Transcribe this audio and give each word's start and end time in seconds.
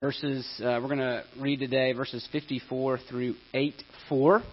verses 0.00 0.46
uh, 0.60 0.78
we're 0.80 0.86
going 0.86 0.98
to 0.98 1.24
read 1.40 1.58
today 1.58 1.92
verses 1.92 2.24
54 2.30 3.00
through 3.10 3.34
84 3.52 4.44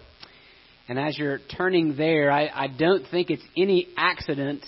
and 0.88 0.98
as 0.98 1.16
you're 1.16 1.38
turning 1.56 1.96
there 1.96 2.32
i, 2.32 2.48
I 2.48 2.66
don't 2.66 3.04
think 3.12 3.30
it's 3.30 3.44
any 3.56 3.86
accident 3.96 4.64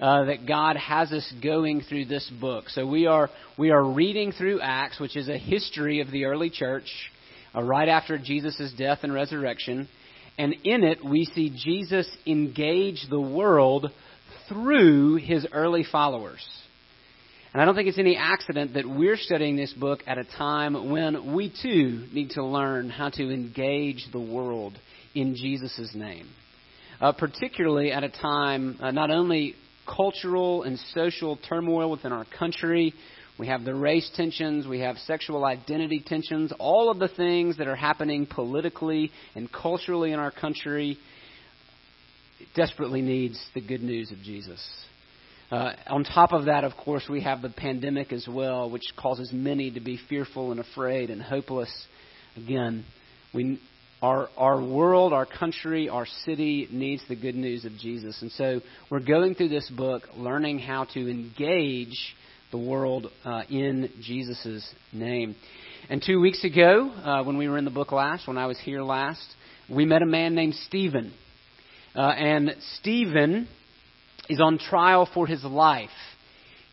uh, 0.00 0.24
that 0.24 0.46
god 0.48 0.78
has 0.78 1.12
us 1.12 1.30
going 1.42 1.82
through 1.86 2.06
this 2.06 2.32
book. 2.40 2.70
So 2.70 2.86
we 2.86 3.06
are 3.06 3.28
we 3.58 3.72
are 3.72 3.84
reading 3.84 4.32
through 4.32 4.62
acts 4.62 4.98
which 4.98 5.18
is 5.18 5.28
a 5.28 5.36
history 5.36 6.00
of 6.00 6.10
the 6.10 6.24
early 6.24 6.48
church 6.48 6.88
uh, 7.54 7.62
right 7.62 7.90
after 7.90 8.16
jesus' 8.16 8.72
death 8.78 9.00
and 9.02 9.12
resurrection. 9.12 9.86
And 10.38 10.54
in 10.64 10.82
it 10.82 11.04
we 11.04 11.26
see 11.26 11.50
jesus 11.54 12.08
engage 12.26 13.04
the 13.10 13.20
world 13.20 13.90
through 14.48 15.16
his 15.16 15.46
early 15.52 15.84
followers 15.92 16.42
and 17.52 17.60
I 17.60 17.64
don't 17.66 17.74
think 17.74 17.88
it's 17.88 17.98
any 17.98 18.16
accident 18.16 18.74
that 18.74 18.88
we're 18.88 19.18
studying 19.18 19.56
this 19.56 19.72
book 19.74 20.00
at 20.06 20.16
a 20.16 20.24
time 20.24 20.90
when 20.90 21.34
we 21.34 21.52
too 21.62 22.06
need 22.12 22.30
to 22.30 22.44
learn 22.44 22.88
how 22.88 23.10
to 23.10 23.30
engage 23.30 24.06
the 24.10 24.20
world 24.20 24.78
in 25.14 25.34
Jesus' 25.34 25.90
name. 25.94 26.28
Uh, 26.98 27.12
particularly 27.12 27.92
at 27.92 28.04
a 28.04 28.08
time 28.08 28.78
uh, 28.80 28.90
not 28.90 29.10
only 29.10 29.54
cultural 29.86 30.62
and 30.62 30.78
social 30.94 31.36
turmoil 31.48 31.90
within 31.90 32.12
our 32.12 32.24
country, 32.38 32.94
we 33.38 33.48
have 33.48 33.64
the 33.64 33.74
race 33.74 34.10
tensions, 34.14 34.66
we 34.66 34.80
have 34.80 34.96
sexual 34.98 35.44
identity 35.44 36.02
tensions, 36.06 36.52
all 36.58 36.90
of 36.90 36.98
the 36.98 37.08
things 37.08 37.58
that 37.58 37.66
are 37.66 37.76
happening 37.76 38.26
politically 38.26 39.10
and 39.34 39.52
culturally 39.52 40.12
in 40.12 40.18
our 40.18 40.30
country 40.30 40.96
desperately 42.54 43.02
needs 43.02 43.38
the 43.54 43.60
good 43.60 43.82
news 43.82 44.10
of 44.10 44.18
Jesus. 44.18 44.60
Uh, 45.52 45.74
on 45.88 46.02
top 46.02 46.32
of 46.32 46.46
that, 46.46 46.64
of 46.64 46.72
course, 46.78 47.04
we 47.10 47.20
have 47.20 47.42
the 47.42 47.50
pandemic 47.50 48.10
as 48.10 48.26
well, 48.26 48.70
which 48.70 48.84
causes 48.96 49.30
many 49.34 49.70
to 49.70 49.80
be 49.80 49.98
fearful 50.08 50.50
and 50.50 50.58
afraid 50.58 51.10
and 51.10 51.20
hopeless. 51.20 51.70
Again, 52.38 52.86
we, 53.34 53.60
our, 54.00 54.30
our 54.38 54.64
world, 54.64 55.12
our 55.12 55.26
country, 55.26 55.90
our 55.90 56.06
city 56.24 56.68
needs 56.72 57.02
the 57.06 57.16
good 57.16 57.34
news 57.34 57.66
of 57.66 57.72
Jesus. 57.72 58.22
And 58.22 58.32
so 58.32 58.62
we're 58.90 59.04
going 59.04 59.34
through 59.34 59.50
this 59.50 59.68
book, 59.68 60.04
learning 60.16 60.58
how 60.58 60.84
to 60.94 61.10
engage 61.10 61.98
the 62.50 62.56
world 62.56 63.08
uh, 63.22 63.42
in 63.50 63.90
Jesus' 64.00 64.66
name. 64.90 65.36
And 65.90 66.02
two 66.02 66.18
weeks 66.18 66.44
ago, 66.44 66.88
uh, 66.88 67.24
when 67.24 67.36
we 67.36 67.46
were 67.46 67.58
in 67.58 67.66
the 67.66 67.70
book 67.70 67.92
last, 67.92 68.26
when 68.26 68.38
I 68.38 68.46
was 68.46 68.58
here 68.58 68.82
last, 68.82 69.26
we 69.68 69.84
met 69.84 70.00
a 70.00 70.06
man 70.06 70.34
named 70.34 70.54
Stephen. 70.54 71.12
Uh, 71.94 72.00
and 72.08 72.56
Stephen 72.78 73.48
is 74.28 74.40
on 74.40 74.58
trial 74.58 75.08
for 75.12 75.26
his 75.26 75.44
life. 75.44 75.90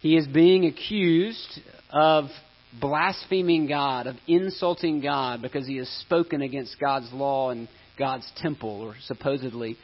He 0.02 0.16
is 0.16 0.28
being 0.28 0.66
accused 0.66 1.60
of 1.90 2.26
blaspheming 2.80 3.68
God, 3.68 4.08
of 4.08 4.16
insulting 4.28 5.02
God, 5.02 5.42
because 5.42 5.68
he 5.68 5.78
has 5.78 5.90
spoken 6.02 6.42
against 6.42 6.80
God's 6.80 7.12
law 7.12 7.50
and 7.50 7.68
God's 7.98 8.32
temple, 8.38 8.82
or 8.82 8.96
supposedly 9.06 9.78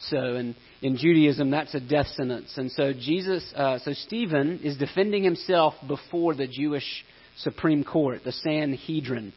so. 0.00 0.34
And 0.34 0.54
in 0.82 0.96
Judaism, 0.96 1.50
that's 1.50 1.74
a 1.74 1.80
death 1.80 2.08
sentence. 2.08 2.52
And 2.56 2.70
so 2.72 2.92
Jesus, 2.92 3.50
uh, 3.56 3.78
so 3.78 3.92
Stephen 3.92 4.60
is 4.62 4.76
defending 4.76 5.22
himself 5.24 5.74
before 5.86 6.34
the 6.34 6.46
Jewish 6.46 7.04
Supreme 7.38 7.84
Court, 7.84 8.22
the 8.24 8.32
Sanhedrin. 8.32 9.32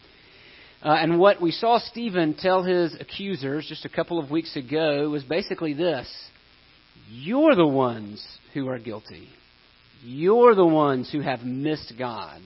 Uh, 0.83 0.89
and 0.89 1.19
what 1.19 1.41
we 1.41 1.51
saw 1.51 1.79
Stephen 1.79 2.35
tell 2.35 2.63
his 2.63 2.95
accusers 2.99 3.65
just 3.67 3.85
a 3.85 3.89
couple 3.89 4.19
of 4.19 4.29
weeks 4.29 4.55
ago 4.55 5.09
was 5.09 5.23
basically 5.23 5.73
this 5.73 6.07
you're 7.09 7.55
the 7.55 7.67
ones 7.67 8.25
who 8.53 8.67
are 8.67 8.79
guilty. 8.79 9.29
You're 10.03 10.55
the 10.55 10.65
ones 10.65 11.09
who 11.11 11.21
have 11.21 11.41
missed 11.41 11.93
God. 11.97 12.41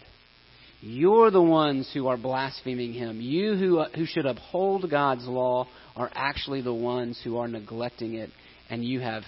You're 0.82 1.30
the 1.30 1.42
ones 1.42 1.90
who 1.94 2.08
are 2.08 2.18
blaspheming 2.18 2.94
Him. 2.94 3.20
You 3.22 3.56
who, 3.56 3.80
uh, 3.80 3.90
who 3.96 4.06
should 4.06 4.26
uphold 4.26 4.90
God's 4.90 5.28
law 5.28 5.68
are 5.96 6.10
actually 6.14 6.62
the 6.62 6.74
ones 6.74 7.20
who 7.24 7.38
are 7.38 7.48
neglecting 7.48 8.16
it. 8.16 8.30
And 8.70 8.84
you 8.84 9.00
have 9.00 9.24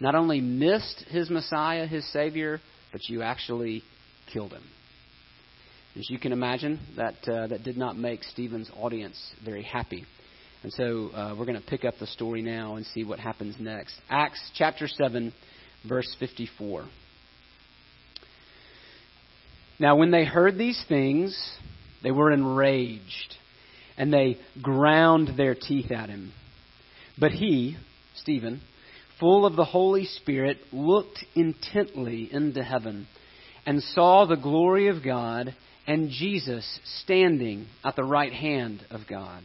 not 0.00 0.14
only 0.14 0.40
missed 0.40 1.04
His 1.08 1.30
Messiah, 1.30 1.86
His 1.86 2.10
Savior, 2.12 2.60
but 2.92 3.02
you 3.08 3.22
actually 3.22 3.82
killed 4.32 4.52
Him. 4.52 4.64
As 5.96 6.10
you 6.10 6.18
can 6.18 6.32
imagine, 6.32 6.80
that, 6.96 7.14
uh, 7.28 7.46
that 7.46 7.62
did 7.62 7.76
not 7.76 7.96
make 7.96 8.22
Stephen's 8.24 8.70
audience 8.76 9.16
very 9.44 9.62
happy. 9.62 10.04
And 10.62 10.72
so 10.72 11.10
uh, 11.14 11.34
we're 11.38 11.44
going 11.46 11.60
to 11.60 11.66
pick 11.66 11.84
up 11.84 11.94
the 12.00 12.06
story 12.06 12.42
now 12.42 12.76
and 12.76 12.86
see 12.86 13.04
what 13.04 13.18
happens 13.18 13.56
next. 13.58 13.94
Acts 14.08 14.40
chapter 14.56 14.88
7, 14.88 15.32
verse 15.88 16.14
54. 16.18 16.86
Now, 19.78 19.96
when 19.96 20.10
they 20.10 20.24
heard 20.24 20.56
these 20.56 20.82
things, 20.88 21.38
they 22.02 22.10
were 22.10 22.32
enraged, 22.32 23.34
and 23.96 24.12
they 24.12 24.38
ground 24.62 25.32
their 25.36 25.54
teeth 25.54 25.90
at 25.90 26.08
him. 26.08 26.32
But 27.18 27.32
he, 27.32 27.76
Stephen, 28.14 28.62
full 29.20 29.44
of 29.46 29.56
the 29.56 29.64
Holy 29.64 30.06
Spirit, 30.06 30.58
looked 30.72 31.24
intently 31.34 32.28
into 32.32 32.62
heaven 32.62 33.06
and 33.66 33.82
saw 33.82 34.24
the 34.24 34.36
glory 34.36 34.88
of 34.88 35.04
God 35.04 35.54
and 35.86 36.10
Jesus 36.10 36.80
standing 37.02 37.66
at 37.84 37.96
the 37.96 38.04
right 38.04 38.32
hand 38.32 38.84
of 38.90 39.02
God. 39.08 39.44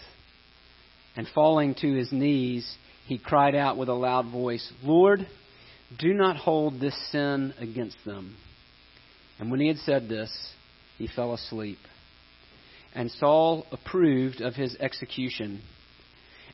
And 1.15 1.27
falling 1.35 1.75
to 1.75 1.93
his 1.93 2.11
knees, 2.11 2.77
he 3.07 3.17
cried 3.17 3.55
out 3.55 3.77
with 3.77 3.89
a 3.89 3.93
loud 3.93 4.31
voice, 4.31 4.71
Lord, 4.83 5.27
do 5.99 6.13
not 6.13 6.37
hold 6.37 6.79
this 6.79 6.95
sin 7.11 7.53
against 7.59 7.97
them. 8.05 8.37
And 9.39 9.51
when 9.51 9.59
he 9.59 9.67
had 9.67 9.77
said 9.77 10.07
this, 10.07 10.31
he 10.97 11.07
fell 11.07 11.33
asleep. 11.33 11.79
And 12.93 13.11
Saul 13.11 13.65
approved 13.71 14.41
of 14.41 14.53
his 14.53 14.75
execution. 14.79 15.61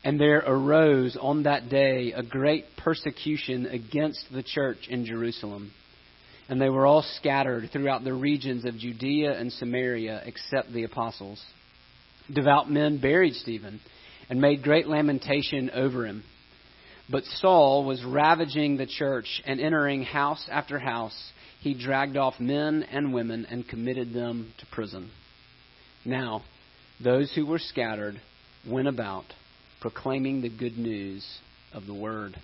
And 0.04 0.20
there 0.20 0.44
arose 0.46 1.18
on 1.20 1.44
that 1.44 1.70
day 1.70 2.14
a 2.14 2.24
great 2.24 2.66
persecution 2.78 3.66
against 3.66 4.26
the 4.32 4.44
church 4.44 4.88
in 4.90 5.06
Jerusalem. 5.06 5.72
And 6.50 6.62
they 6.62 6.70
were 6.70 6.86
all 6.86 7.04
scattered 7.18 7.70
throughout 7.72 8.04
the 8.04 8.14
regions 8.14 8.64
of 8.66 8.78
Judea 8.78 9.38
and 9.38 9.52
Samaria, 9.52 10.24
except 10.26 10.72
the 10.72 10.84
apostles. 10.84 11.44
Devout 12.34 12.70
men 12.72 13.00
buried 13.00 13.34
Stephen 13.34 13.82
and 14.30 14.42
made 14.42 14.64
great 14.64 14.88
lamentation 14.88 15.70
over 15.72 16.06
him. 16.06 16.24
But 17.10 17.24
Saul 17.40 17.86
was 17.86 18.04
ravaging 18.04 18.78
the 18.78 18.86
church 18.86 19.42
and 19.46 19.62
entering 19.62 20.04
house 20.04 20.46
after 20.52 20.78
house. 20.78 21.16
He 21.62 21.74
dragged 21.74 22.18
off 22.18 22.40
men 22.40 22.84
and 22.84 23.14
women 23.14 23.46
and 23.50 23.68
committed 23.68 24.14
them 24.14 24.54
to 24.60 24.66
prison. 24.68 25.10
Now, 26.04 26.44
those 27.02 27.32
who 27.34 27.46
were 27.46 27.60
scattered 27.60 28.20
went 28.68 28.88
about 28.88 29.26
proclaiming 29.80 30.42
the 30.42 30.50
good 30.50 30.78
news 30.78 31.26
of 31.74 31.86
the 31.86 31.94
word. 31.94 32.36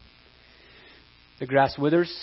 The 1.39 1.47
grass 1.47 1.77
withers, 1.77 2.13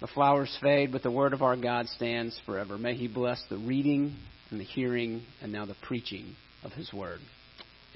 the 0.00 0.06
flowers 0.08 0.56
fade, 0.60 0.92
but 0.92 1.02
the 1.02 1.10
word 1.10 1.32
of 1.32 1.42
our 1.42 1.56
God 1.56 1.86
stands 1.88 2.38
forever. 2.44 2.76
May 2.76 2.94
he 2.94 3.08
bless 3.08 3.42
the 3.48 3.56
reading 3.56 4.16
and 4.50 4.60
the 4.60 4.64
hearing 4.64 5.22
and 5.40 5.52
now 5.52 5.64
the 5.64 5.76
preaching 5.82 6.34
of 6.62 6.72
his 6.72 6.92
word. 6.92 7.20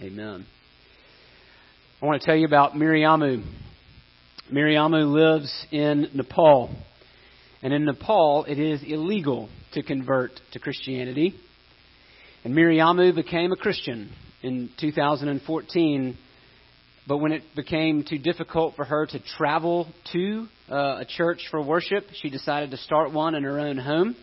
Amen. 0.01 0.47
I 2.03 2.07
want 2.07 2.23
to 2.23 2.27
tell 2.27 2.37
you 2.37 2.47
about 2.47 2.73
Miriamu. 2.73 3.45
Miriamu 4.51 5.13
lives 5.13 5.67
in 5.71 6.09
Nepal. 6.15 6.75
And 7.61 7.75
in 7.75 7.85
Nepal, 7.85 8.47
it 8.49 8.59
is 8.59 8.81
illegal 8.87 9.51
to 9.75 9.83
convert 9.83 10.31
to 10.55 10.59
Christianity. 10.59 11.35
And 12.43 12.55
Miriamu 12.55 13.15
became 13.15 13.53
a 13.53 13.57
Christian 13.57 14.11
in 14.43 14.71
2014. 14.81 16.17
But 17.07 17.19
when 17.19 17.33
it 17.33 17.43
became 17.55 18.03
too 18.09 18.19
difficult 18.19 18.77
for 18.77 18.87
her 18.87 19.05
to 19.05 19.19
travel 19.37 19.87
to 20.15 20.47
uh, 20.71 21.01
a 21.01 21.05
church 21.07 21.49
for 21.51 21.61
worship, 21.61 22.05
she 22.15 22.31
decided 22.31 22.71
to 22.71 22.79
start 22.79 23.13
one 23.13 23.35
in 23.35 23.43
her 23.43 23.61
own 23.61 23.77
home. 23.77 24.17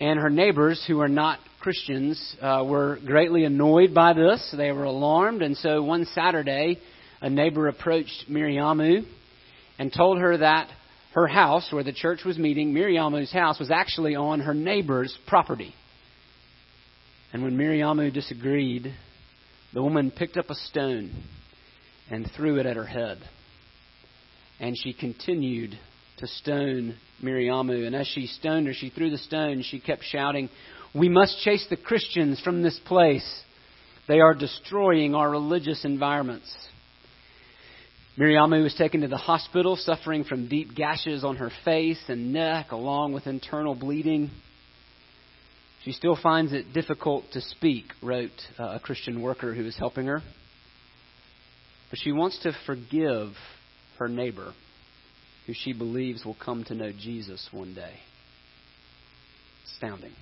And 0.00 0.18
her 0.18 0.30
neighbors, 0.30 0.82
who 0.86 1.00
are 1.02 1.08
not 1.08 1.40
Christians 1.60 2.36
uh, 2.40 2.64
were 2.64 2.98
greatly 3.04 3.44
annoyed 3.44 3.92
by 3.92 4.12
this. 4.12 4.54
They 4.56 4.70
were 4.70 4.84
alarmed, 4.84 5.42
and 5.42 5.56
so 5.56 5.82
one 5.82 6.04
Saturday, 6.14 6.78
a 7.20 7.28
neighbor 7.28 7.66
approached 7.66 8.26
Miriamu 8.30 9.04
and 9.78 9.92
told 9.92 10.18
her 10.18 10.38
that 10.38 10.68
her 11.14 11.26
house, 11.26 11.68
where 11.72 11.82
the 11.82 11.92
church 11.92 12.20
was 12.24 12.38
meeting, 12.38 12.72
Miriamu's 12.72 13.32
house, 13.32 13.58
was 13.58 13.72
actually 13.72 14.14
on 14.14 14.38
her 14.40 14.54
neighbor's 14.54 15.16
property. 15.26 15.74
And 17.32 17.42
when 17.42 17.56
Miriamu 17.56 18.14
disagreed, 18.14 18.94
the 19.74 19.82
woman 19.82 20.12
picked 20.12 20.36
up 20.36 20.50
a 20.50 20.54
stone 20.54 21.10
and 22.08 22.30
threw 22.36 22.60
it 22.60 22.66
at 22.66 22.76
her 22.76 22.86
head. 22.86 23.18
And 24.60 24.76
she 24.78 24.92
continued 24.92 25.76
to 26.18 26.26
stone 26.28 26.96
Miriamu. 27.22 27.84
And 27.84 27.96
as 27.96 28.06
she 28.06 28.26
stoned 28.26 28.68
her, 28.68 28.74
she 28.74 28.90
threw 28.90 29.10
the 29.10 29.18
stone. 29.18 29.62
She 29.62 29.80
kept 29.80 30.04
shouting, 30.04 30.50
We 30.98 31.08
must 31.08 31.40
chase 31.42 31.64
the 31.70 31.76
Christians 31.76 32.40
from 32.40 32.62
this 32.62 32.78
place. 32.86 33.42
They 34.08 34.20
are 34.20 34.34
destroying 34.34 35.14
our 35.14 35.30
religious 35.30 35.84
environments. 35.84 36.54
Miriamu 38.18 38.64
was 38.64 38.74
taken 38.74 39.02
to 39.02 39.08
the 39.08 39.16
hospital, 39.16 39.76
suffering 39.76 40.24
from 40.24 40.48
deep 40.48 40.74
gashes 40.74 41.22
on 41.22 41.36
her 41.36 41.50
face 41.64 42.00
and 42.08 42.32
neck, 42.32 42.72
along 42.72 43.12
with 43.12 43.28
internal 43.28 43.76
bleeding. 43.76 44.30
She 45.84 45.92
still 45.92 46.16
finds 46.20 46.52
it 46.52 46.72
difficult 46.72 47.24
to 47.32 47.40
speak, 47.40 47.84
wrote 48.02 48.30
uh, 48.58 48.64
a 48.64 48.80
Christian 48.80 49.22
worker 49.22 49.54
who 49.54 49.62
was 49.62 49.76
helping 49.76 50.06
her. 50.06 50.20
But 51.90 52.00
she 52.00 52.10
wants 52.10 52.40
to 52.42 52.52
forgive 52.66 53.28
her 53.98 54.08
neighbor, 54.08 54.52
who 55.46 55.52
she 55.54 55.72
believes 55.72 56.24
will 56.24 56.36
come 56.44 56.64
to 56.64 56.74
know 56.74 56.90
Jesus 56.90 57.48
one 57.52 57.74
day. 57.74 57.94
Astounding, 59.72 60.12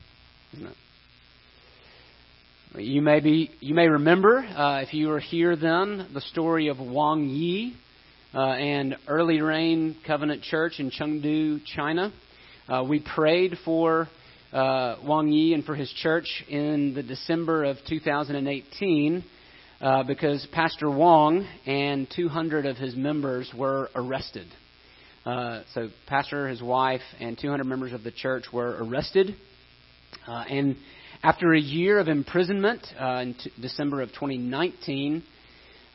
You 2.79 3.03
may 3.03 3.21
be, 3.21 3.51
you 3.61 3.75
may 3.75 3.89
remember, 3.89 4.39
uh, 4.39 4.83
if 4.83 4.93
you 4.93 5.09
were 5.09 5.21
here 5.21 5.57
then, 5.57 6.09
the 6.13 6.21
story 6.21 6.69
of 6.69 6.79
Wang 6.79 7.29
Yi 7.29 7.75
uh, 8.35 8.41
and 8.41 8.97
Early 9.09 9.41
Rain 9.41 9.97
Covenant 10.07 10.43
Church 10.43 10.79
in 10.79 10.91
Chengdu, 10.91 11.61
China. 11.65 12.13
Uh, 12.69 12.85
we 12.89 13.01
prayed 13.01 13.57
for 13.65 14.09
uh, 14.53 14.97
Wang 15.05 15.29
Yi 15.29 15.55
and 15.55 15.65
for 15.65 15.75
his 15.75 15.91
church 16.03 16.45
in 16.49 16.95
the 16.95 17.03
December 17.03 17.65
of 17.65 17.77
2018 17.89 19.25
uh, 19.81 20.03
because 20.05 20.47
Pastor 20.53 20.91
Wang 20.91 21.47
and 21.67 22.07
200 22.15 22.67
of 22.67 22.77
his 22.77 22.95
members 22.95 23.51
were 23.57 23.89
arrested. 23.95 24.47
Uh, 25.25 25.63
so, 25.75 25.89
Pastor, 26.07 26.49
his 26.49 26.63
wife, 26.63 27.01
and 27.21 27.39
200 27.39 27.65
members 27.65 27.93
of 27.93 28.05
the 28.05 28.13
church 28.13 28.45
were 28.53 28.77
arrested. 28.85 29.35
Uh, 30.27 30.45
and 30.49 30.77
after 31.23 31.55
a 31.55 31.61
year 31.61 31.99
of 31.99 32.09
imprisonment 32.09 32.87
uh, 33.01 33.21
in 33.23 33.35
t- 33.35 33.51
December 33.61 34.03
of 34.03 34.09
2019, 34.11 35.23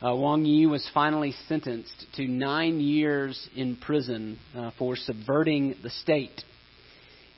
uh, 0.04 0.14
Wang 0.16 0.44
Yi 0.44 0.66
was 0.66 0.88
finally 0.92 1.34
sentenced 1.48 2.06
to 2.16 2.26
nine 2.26 2.80
years 2.80 3.48
in 3.54 3.76
prison 3.76 4.38
uh, 4.56 4.70
for 4.78 4.96
subverting 4.96 5.76
the 5.82 5.90
state 5.90 6.42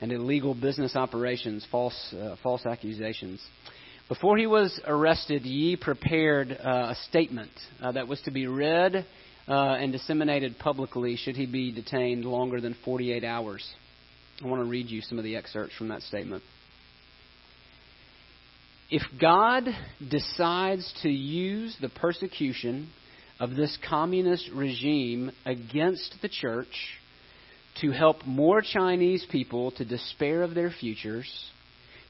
and 0.01 0.11
illegal 0.11 0.53
business 0.53 0.95
operations, 0.95 1.65
false, 1.69 2.13
uh, 2.13 2.35
false 2.41 2.65
accusations. 2.65 3.41
Before 4.09 4.37
he 4.37 4.47
was 4.47 4.79
arrested, 4.85 5.43
Yi 5.45 5.77
prepared 5.77 6.51
uh, 6.51 6.93
a 6.93 6.95
statement 7.09 7.51
that 7.81 8.07
was 8.07 8.21
to 8.21 8.31
be 8.31 8.47
read 8.47 9.05
and 9.47 9.91
disseminated 9.91 10.57
publicly 10.59 11.15
should 11.17 11.35
he 11.35 11.45
be 11.45 11.71
detained 11.71 12.25
longer 12.25 12.61
than 12.61 12.75
48 12.83 13.23
hours. 13.23 13.67
I 14.43 14.47
want 14.47 14.61
to 14.61 14.69
read 14.69 14.89
you 14.89 15.01
some 15.01 15.17
of 15.17 15.23
the 15.23 15.35
excerpts 15.35 15.75
from 15.75 15.87
that 15.89 16.01
statement. 16.01 16.43
If 18.91 19.01
God 19.19 19.63
decides 20.11 20.93
to 21.01 21.09
use 21.09 21.75
the 21.81 21.89
persecution 21.89 22.89
of 23.39 23.55
this 23.55 23.77
communist 23.89 24.49
regime 24.53 25.31
against 25.45 26.15
the 26.21 26.29
church, 26.29 26.67
to 27.81 27.91
help 27.91 28.25
more 28.25 28.61
Chinese 28.61 29.25
people 29.29 29.71
to 29.71 29.83
despair 29.83 30.43
of 30.43 30.53
their 30.53 30.71
futures, 30.71 31.29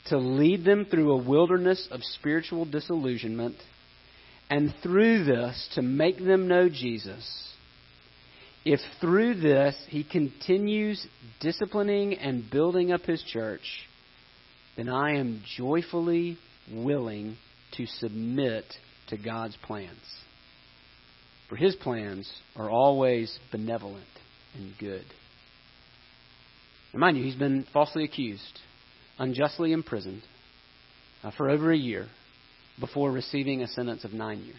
to 0.08 0.18
lead 0.18 0.64
them 0.64 0.86
through 0.86 1.12
a 1.12 1.24
wilderness 1.24 1.88
of 1.90 2.04
spiritual 2.04 2.66
disillusionment, 2.66 3.56
and 4.50 4.74
through 4.84 5.24
this 5.24 5.70
to 5.74 5.82
make 5.82 6.20
them 6.20 6.48
know 6.48 6.70
Jesus. 6.70 7.54
If 8.64 8.80
through 9.02 9.36
this 9.42 9.76
he 9.88 10.04
continues 10.04 11.06
disciplining 11.40 12.16
and 12.16 12.50
building 12.52 12.92
up 12.92 13.02
his 13.02 13.24
church, 13.24 13.88
then 14.78 14.90
I 14.90 15.18
am 15.18 15.42
joyfully 15.58 16.38
willing 16.72 17.38
to 17.78 17.86
submit 17.86 18.66
to 19.08 19.18
God's 19.18 19.58
plans. 19.64 20.00
For 21.50 21.56
his 21.56 21.76
plans 21.76 22.32
are 22.56 22.70
always 22.70 23.38
benevolent 23.52 24.04
and 24.56 24.74
good. 24.80 25.06
Mind 26.94 27.18
you, 27.18 27.24
he's 27.24 27.36
been 27.36 27.66
falsely 27.74 28.06
accused, 28.06 28.60
unjustly 29.20 29.74
imprisoned 29.74 30.22
uh, 31.24 31.32
for 31.36 31.50
over 31.50 31.72
a 31.72 31.78
year 31.78 32.08
before 32.80 33.12
receiving 33.12 33.62
a 33.62 33.68
sentence 33.68 34.06
of 34.06 34.14
nine 34.14 34.40
years. 34.40 34.56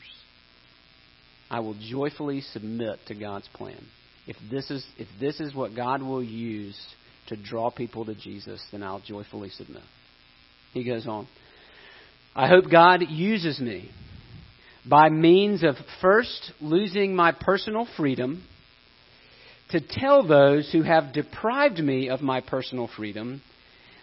I 1.50 1.60
will 1.60 1.76
joyfully 1.80 2.42
submit 2.42 2.98
to 3.06 3.14
God's 3.14 3.48
plan. 3.54 3.82
If 4.26 4.36
this 4.50 4.70
is, 4.70 4.84
if 4.98 5.08
this 5.18 5.40
is 5.40 5.54
what 5.54 5.74
God 5.74 6.02
will 6.02 6.22
use 6.22 6.78
to 7.28 7.36
draw 7.36 7.70
people 7.70 8.04
to 8.04 8.14
Jesus, 8.14 8.62
then 8.70 8.82
I'll 8.82 9.00
joyfully 9.00 9.50
submit. 9.50 9.82
He 10.72 10.84
goes 10.84 11.06
on. 11.06 11.26
I 12.38 12.48
hope 12.48 12.70
God 12.70 13.00
uses 13.08 13.58
me 13.58 13.90
by 14.86 15.08
means 15.08 15.62
of 15.62 15.74
first 16.02 16.52
losing 16.60 17.16
my 17.16 17.32
personal 17.32 17.88
freedom 17.96 18.44
to 19.70 19.80
tell 19.80 20.28
those 20.28 20.70
who 20.70 20.82
have 20.82 21.14
deprived 21.14 21.78
me 21.78 22.10
of 22.10 22.20
my 22.20 22.42
personal 22.42 22.90
freedom 22.94 23.40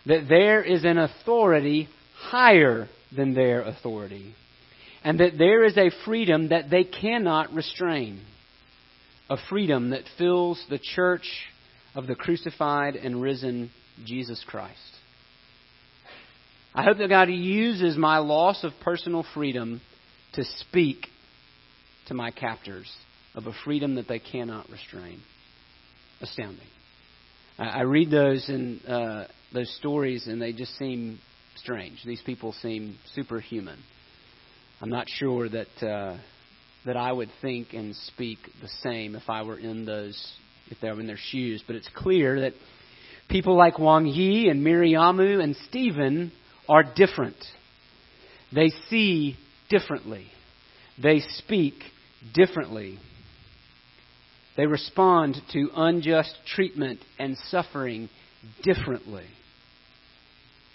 that 0.08 0.26
there 0.28 0.64
is 0.64 0.84
an 0.84 0.98
authority 0.98 1.88
higher 2.18 2.90
than 3.16 3.36
their 3.36 3.62
authority, 3.62 4.34
and 5.04 5.20
that 5.20 5.38
there 5.38 5.64
is 5.64 5.78
a 5.78 5.92
freedom 6.04 6.50
that 6.50 6.72
they 6.72 6.84
cannot 6.84 7.54
restrain, 7.54 8.20
a 9.30 9.38
freedom 9.48 9.92
that 9.92 10.10
fills 10.18 10.62
the 10.72 10.80
church 10.80 11.30
of 11.94 12.08
the 12.08 12.16
crucified 12.16 12.96
and 12.96 13.22
risen 13.22 13.70
Jesus 14.04 14.44
Christ. 14.48 14.80
I 16.76 16.84
hope 16.84 16.98
that 16.98 17.10
God 17.10 17.30
uses 17.30 17.98
my 17.98 18.18
loss 18.18 18.64
of 18.64 18.72
personal 18.82 19.24
freedom 19.36 19.80
to 20.34 20.44
speak 20.44 21.06
to 22.08 22.16
my 22.16 22.32
captors 22.32 22.92
of 23.36 23.46
a 23.46 23.54
freedom 23.64 23.96
that 23.96 24.08
they 24.08 24.18
cannot 24.18 24.68
restrain 24.70 25.22
astounding. 26.20 26.68
I, 27.60 27.82
read 27.82 28.10
those 28.10 28.50
and 28.50 28.84
uh, 28.88 29.26
those 29.54 29.72
stories, 29.78 30.26
and 30.26 30.42
they 30.42 30.54
just 30.54 30.76
seem 30.78 31.20
strange. 31.58 32.00
These 32.04 32.24
people 32.26 32.54
seem 32.54 32.98
superhuman. 33.14 33.78
I'm 34.82 34.90
not 34.90 35.08
sure 35.08 35.48
that 35.50 35.88
uh, 35.88 36.18
that 36.86 36.98
I 36.98 37.12
would 37.12 37.30
think 37.42 37.74
and 37.74 37.96
speak 37.96 38.40
the 38.62 38.70
same 38.82 39.16
if 39.16 39.30
I 39.30 39.44
were 39.44 39.60
in 39.60 39.86
those 39.86 40.20
if 40.72 40.80
they 40.82 40.90
were 40.90 41.00
in 41.00 41.06
their 41.06 41.18
shoes. 41.18 41.64
But 41.66 41.76
it's 41.76 41.90
clear 41.94 42.42
that 42.42 42.54
people 43.30 43.56
like 43.56 43.78
Wang 43.78 44.08
Yi 44.08 44.50
and 44.50 44.66
Miriamu 44.66 45.42
and 45.42 45.56
Stephen 45.70 46.32
are 46.68 46.84
different. 46.84 47.36
They 48.54 48.72
see 48.90 49.38
differently. 49.70 50.28
They 51.02 51.20
speak 51.38 51.76
differently. 52.34 53.00
They 54.56 54.68
respond 54.68 55.38
to 55.54 55.70
unjust 55.76 56.36
treatment 56.46 57.00
and 57.18 57.36
suffering 57.50 58.10
differently. 58.62 59.26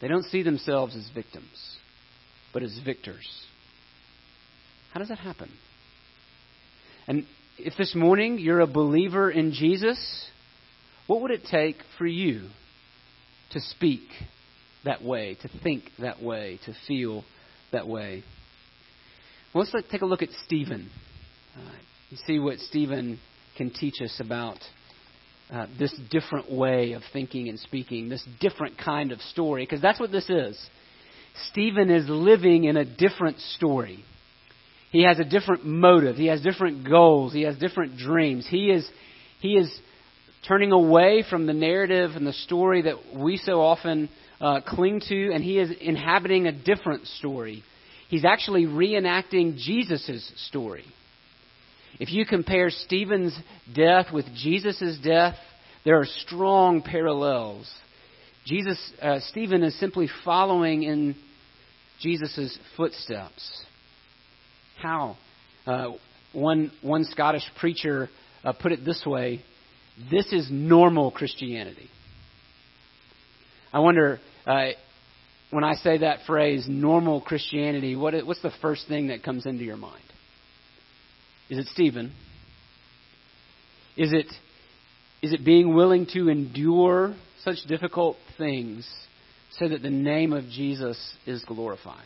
They 0.00 0.08
don't 0.08 0.24
see 0.24 0.42
themselves 0.42 0.96
as 0.96 1.08
victims, 1.14 1.76
but 2.52 2.62
as 2.62 2.78
victors. 2.84 3.26
How 4.92 5.00
does 5.00 5.08
that 5.08 5.18
happen? 5.18 5.50
And 7.06 7.24
if 7.58 7.76
this 7.76 7.94
morning 7.94 8.38
you're 8.38 8.60
a 8.60 8.66
believer 8.66 9.30
in 9.30 9.52
Jesus, 9.52 10.28
what 11.06 11.22
would 11.22 11.30
it 11.30 11.44
take 11.50 11.76
for 11.96 12.06
you 12.06 12.48
to 13.50 13.60
speak 13.60 14.02
that 14.84 15.02
way, 15.02 15.36
to 15.42 15.48
think 15.62 15.84
that 15.98 16.22
way, 16.22 16.58
to 16.66 16.74
feel 16.86 17.24
that 17.72 17.86
way? 17.86 18.22
Well, 19.54 19.66
let's 19.72 19.88
take 19.90 20.02
a 20.02 20.06
look 20.06 20.22
at 20.22 20.28
Stephen 20.44 20.90
uh, 21.56 21.72
and 22.10 22.18
see 22.26 22.38
what 22.38 22.58
Stephen 22.58 23.18
can 23.56 23.70
teach 23.70 24.00
us 24.02 24.20
about 24.20 24.58
uh, 25.50 25.66
this 25.78 25.94
different 26.10 26.52
way 26.52 26.92
of 26.92 27.02
thinking 27.12 27.48
and 27.48 27.58
speaking, 27.58 28.08
this 28.08 28.26
different 28.40 28.78
kind 28.78 29.12
of 29.12 29.20
story, 29.22 29.64
because 29.64 29.80
that's 29.80 29.98
what 29.98 30.12
this 30.12 30.28
is. 30.28 30.58
Stephen 31.50 31.90
is 31.90 32.04
living 32.08 32.64
in 32.64 32.76
a 32.76 32.84
different 32.84 33.38
story. 33.40 34.04
He 34.90 35.04
has 35.04 35.18
a 35.18 35.24
different 35.24 35.64
motive. 35.64 36.16
He 36.16 36.26
has 36.26 36.40
different 36.40 36.88
goals. 36.88 37.32
He 37.32 37.42
has 37.42 37.56
different 37.56 37.96
dreams. 37.96 38.46
He 38.48 38.70
is, 38.70 38.88
he 39.40 39.54
is 39.54 39.70
turning 40.46 40.72
away 40.72 41.24
from 41.28 41.46
the 41.46 41.52
narrative 41.52 42.12
and 42.14 42.26
the 42.26 42.32
story 42.32 42.82
that 42.82 42.96
we 43.14 43.36
so 43.36 43.60
often 43.60 44.08
uh, 44.40 44.60
cling 44.66 45.00
to, 45.08 45.32
and 45.32 45.42
he 45.42 45.58
is 45.58 45.70
inhabiting 45.80 46.46
a 46.46 46.52
different 46.52 47.06
story. 47.06 47.62
He's 48.08 48.24
actually 48.24 48.64
reenacting 48.64 49.56
Jesus' 49.56 50.32
story. 50.48 50.84
If 51.98 52.12
you 52.12 52.24
compare 52.24 52.70
Stephen's 52.70 53.36
death 53.74 54.06
with 54.12 54.26
Jesus' 54.36 54.98
death, 55.02 55.34
there 55.84 55.98
are 55.98 56.06
strong 56.06 56.82
parallels. 56.82 57.70
Jesus, 58.46 58.78
uh, 59.02 59.18
Stephen 59.28 59.62
is 59.62 59.78
simply 59.78 60.08
following 60.24 60.84
in 60.84 61.16
Jesus' 62.00 62.56
footsteps. 62.76 63.64
How? 64.80 65.16
Uh, 65.66 65.92
one, 66.32 66.70
one 66.82 67.04
Scottish 67.04 67.42
preacher 67.58 68.08
uh, 68.44 68.52
put 68.52 68.72
it 68.72 68.84
this 68.84 69.02
way 69.04 69.42
this 70.10 70.32
is 70.32 70.48
normal 70.50 71.10
Christianity. 71.10 71.90
I 73.72 73.80
wonder, 73.80 74.20
uh, 74.46 74.68
when 75.50 75.64
I 75.64 75.74
say 75.74 75.98
that 75.98 76.20
phrase, 76.26 76.66
normal 76.68 77.20
Christianity, 77.20 77.96
what, 77.96 78.14
what's 78.26 78.42
the 78.42 78.52
first 78.60 78.86
thing 78.88 79.08
that 79.08 79.22
comes 79.22 79.46
into 79.46 79.64
your 79.64 79.76
mind? 79.76 80.02
Is 81.48 81.58
it 81.58 81.66
Stephen? 81.68 82.12
Is 83.96 84.12
it, 84.12 84.26
is 85.22 85.32
it 85.32 85.44
being 85.44 85.74
willing 85.74 86.06
to 86.12 86.28
endure 86.28 87.16
such 87.42 87.56
difficult 87.66 88.16
things 88.36 88.88
so 89.58 89.68
that 89.68 89.82
the 89.82 89.90
name 89.90 90.32
of 90.32 90.44
Jesus 90.44 90.98
is 91.26 91.42
glorified? 91.44 92.04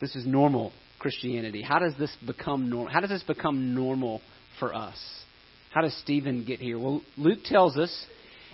This 0.00 0.16
is 0.16 0.26
normal 0.26 0.72
Christianity. 0.98 1.62
How 1.62 1.78
does 1.78 1.92
this 1.98 2.14
become 2.26 2.70
normal? 2.70 2.90
How 2.90 3.00
does 3.00 3.10
this 3.10 3.22
become 3.22 3.74
normal 3.74 4.22
for 4.58 4.74
us? 4.74 4.96
How 5.70 5.82
does 5.82 5.96
Stephen 6.02 6.44
get 6.44 6.60
here? 6.60 6.78
Well, 6.78 7.02
Luke 7.16 7.40
tells 7.44 7.76
us 7.76 8.06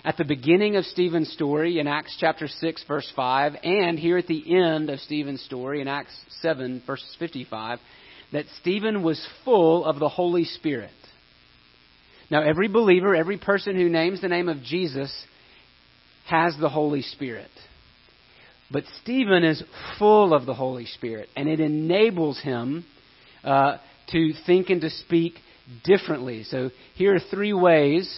at 0.05 0.17
the 0.17 0.25
beginning 0.25 0.77
of 0.77 0.85
Stephen's 0.87 1.31
story 1.33 1.79
in 1.79 1.87
Acts 1.87 2.17
chapter 2.19 2.49
6, 2.49 2.85
verse 2.89 3.11
5, 3.15 3.57
and 3.63 3.99
here 3.99 4.17
at 4.17 4.27
the 4.27 4.57
end 4.57 4.89
of 4.89 4.99
Stephen's 5.01 5.43
story 5.43 5.81
in 5.81 5.89
Acts 5.89 6.15
7, 6.41 6.83
verse 6.87 7.05
55, 7.19 7.79
that 8.33 8.47
Stephen 8.61 9.03
was 9.03 9.25
full 9.45 9.85
of 9.85 9.99
the 9.99 10.09
Holy 10.09 10.45
Spirit. 10.45 10.91
Now, 12.31 12.43
every 12.43 12.69
believer, 12.69 13.15
every 13.15 13.39
person 13.39 13.75
who 13.77 13.89
names 13.89 14.21
the 14.21 14.29
name 14.29 14.49
of 14.49 14.63
Jesus 14.63 15.13
has 16.27 16.55
the 16.59 16.69
Holy 16.69 17.03
Spirit. 17.03 17.51
But 18.71 18.85
Stephen 19.03 19.45
is 19.45 19.63
full 19.99 20.33
of 20.33 20.47
the 20.47 20.55
Holy 20.55 20.87
Spirit, 20.87 21.29
and 21.37 21.49
it 21.49 21.61
enables 21.61 22.41
him 22.41 22.87
uh, 23.45 23.79
to 24.13 24.33
think 24.47 24.71
and 24.71 24.81
to 24.81 24.91
speak 24.91 25.35
differently. 25.85 26.45
So, 26.45 26.71
here 26.95 27.15
are 27.17 27.21
three 27.31 27.53
ways 27.53 28.09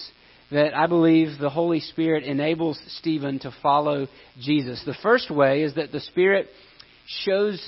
that 0.53 0.77
I 0.77 0.87
believe 0.87 1.39
the 1.39 1.51
Holy 1.51 1.81
Spirit 1.81 2.25
enables 2.25 2.79
Stephen 2.99 3.39
to 3.41 3.55
follow 3.63 4.07
Jesus. 4.39 4.83
The 4.85 4.97
first 5.03 5.31
way 5.31 5.63
is 5.63 5.75
that 5.77 5.93
the 5.93 6.01
Spirit 6.01 6.49
shows 7.25 7.61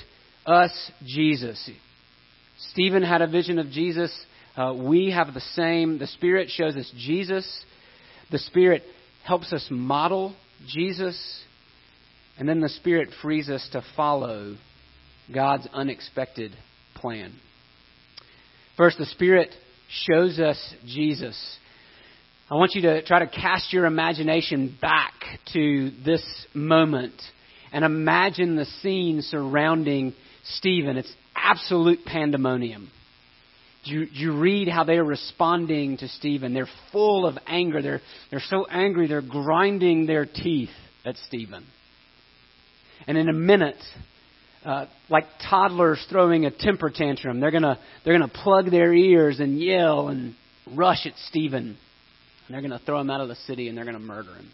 us 0.45 0.91
Jesus. 1.03 1.69
Stephen 2.71 3.01
had 3.01 3.21
a 3.21 3.27
vision 3.27 3.57
of 3.57 3.69
Jesus. 3.71 4.15
Uh, 4.55 4.73
we 4.77 5.11
have 5.11 5.33
the 5.33 5.41
same. 5.41 5.97
The 5.97 6.07
Spirit 6.07 6.49
shows 6.49 6.75
us 6.75 6.89
Jesus. 6.95 7.65
The 8.31 8.37
Spirit 8.39 8.83
helps 9.25 9.51
us 9.51 9.65
model 9.71 10.35
Jesus. 10.67 11.17
And 12.37 12.47
then 12.47 12.61
the 12.61 12.69
Spirit 12.69 13.09
frees 13.21 13.49
us 13.49 13.67
to 13.71 13.83
follow 13.95 14.57
God's 15.33 15.67
unexpected 15.73 16.55
plan. 16.93 17.33
First, 18.77 18.99
the 18.99 19.05
Spirit 19.07 19.49
shows 19.89 20.39
us 20.39 20.75
Jesus. 20.85 21.57
I 22.47 22.53
want 22.53 22.75
you 22.75 22.83
to 22.83 23.01
try 23.01 23.19
to 23.19 23.27
cast 23.27 23.73
your 23.73 23.85
imagination 23.85 24.77
back 24.79 25.13
to 25.53 25.89
this 26.05 26.23
moment 26.53 27.19
and 27.73 27.83
imagine 27.83 28.55
the 28.55 28.65
scene 28.65 29.23
surrounding 29.23 30.13
Stephen. 30.43 30.95
It's 30.95 31.11
absolute 31.35 32.05
pandemonium. 32.05 32.91
You, 33.85 34.01
you 34.11 34.39
read 34.39 34.67
how 34.67 34.83
they're 34.83 35.03
responding 35.03 35.97
to 35.97 36.07
Stephen? 36.07 36.53
They're 36.53 36.69
full 36.91 37.25
of 37.25 37.35
anger. 37.47 37.81
They're, 37.81 38.01
they're 38.29 38.43
so 38.47 38.67
angry, 38.69 39.07
they're 39.07 39.23
grinding 39.23 40.05
their 40.05 40.27
teeth 40.27 40.69
at 41.03 41.15
Stephen. 41.27 41.65
And 43.07 43.17
in 43.17 43.27
a 43.27 43.33
minute, 43.33 43.81
uh, 44.63 44.85
like 45.09 45.25
toddlers 45.49 46.05
throwing 46.11 46.45
a 46.45 46.51
temper 46.51 46.91
tantrum, 46.91 47.39
they're 47.39 47.51
gonna 47.51 47.79
they're 48.03 48.17
gonna 48.17 48.31
plug 48.31 48.71
their 48.71 48.93
ears 48.93 49.39
and 49.39 49.59
yell 49.59 50.07
and 50.07 50.35
rush 50.75 51.05
at 51.05 51.13
Stephen. 51.27 51.77
And 52.47 52.53
they're 52.53 52.61
gonna 52.61 52.81
throw 52.85 52.99
him 52.99 53.09
out 53.09 53.21
of 53.21 53.27
the 53.27 53.35
city 53.35 53.67
and 53.67 53.77
they're 53.77 53.85
gonna 53.85 53.99
murder 53.99 54.33
him. 54.35 54.49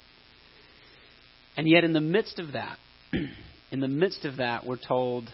And 1.57 1.67
yet, 1.67 1.83
in 1.83 1.93
the 1.93 2.01
midst 2.01 2.39
of 2.39 2.53
that, 2.53 2.77
in 3.71 3.79
the 3.79 3.87
midst 3.87 4.25
of 4.25 4.37
that, 4.37 4.65
we're 4.65 4.77
told 4.77 5.29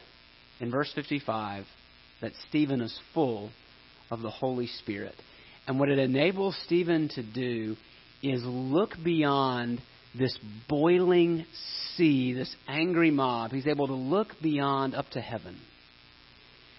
in 0.59 0.71
verse 0.71 0.91
55 0.95 1.65
that 2.21 2.31
Stephen 2.49 2.81
is 2.81 2.97
full 3.13 3.51
of 4.09 4.21
the 4.21 4.31
Holy 4.31 4.67
Spirit. 4.67 5.15
And 5.67 5.79
what 5.79 5.89
it 5.89 5.99
enables 5.99 6.57
Stephen 6.65 7.09
to 7.09 7.23
do 7.23 7.75
is 8.23 8.41
look 8.43 8.91
beyond 9.03 9.81
this 10.17 10.37
boiling 10.67 11.45
sea, 11.95 12.33
this 12.33 12.53
angry 12.67 13.11
mob. 13.11 13.51
He's 13.51 13.67
able 13.67 13.87
to 13.87 13.93
look 13.93 14.29
beyond 14.41 14.95
up 14.95 15.09
to 15.11 15.21
heaven. 15.21 15.57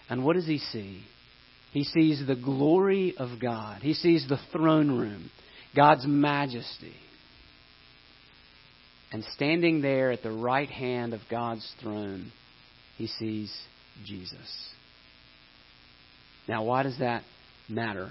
And 0.08 0.24
what 0.24 0.34
does 0.34 0.46
he 0.46 0.58
see? 0.58 1.02
He 1.72 1.84
sees 1.84 2.26
the 2.26 2.34
glory 2.34 3.14
of 3.18 3.40
God. 3.40 3.82
He 3.82 3.92
sees 3.92 4.26
the 4.26 4.40
throne 4.52 4.90
room, 4.90 5.30
God's 5.78 6.04
majesty. 6.08 6.92
And 9.12 9.22
standing 9.36 9.80
there 9.80 10.10
at 10.10 10.24
the 10.24 10.32
right 10.32 10.68
hand 10.68 11.14
of 11.14 11.20
God's 11.30 11.72
throne 11.80 12.32
he 12.96 13.06
sees 13.06 13.56
Jesus. 14.04 14.72
Now, 16.48 16.64
why 16.64 16.82
does 16.82 16.98
that 16.98 17.22
matter? 17.68 18.10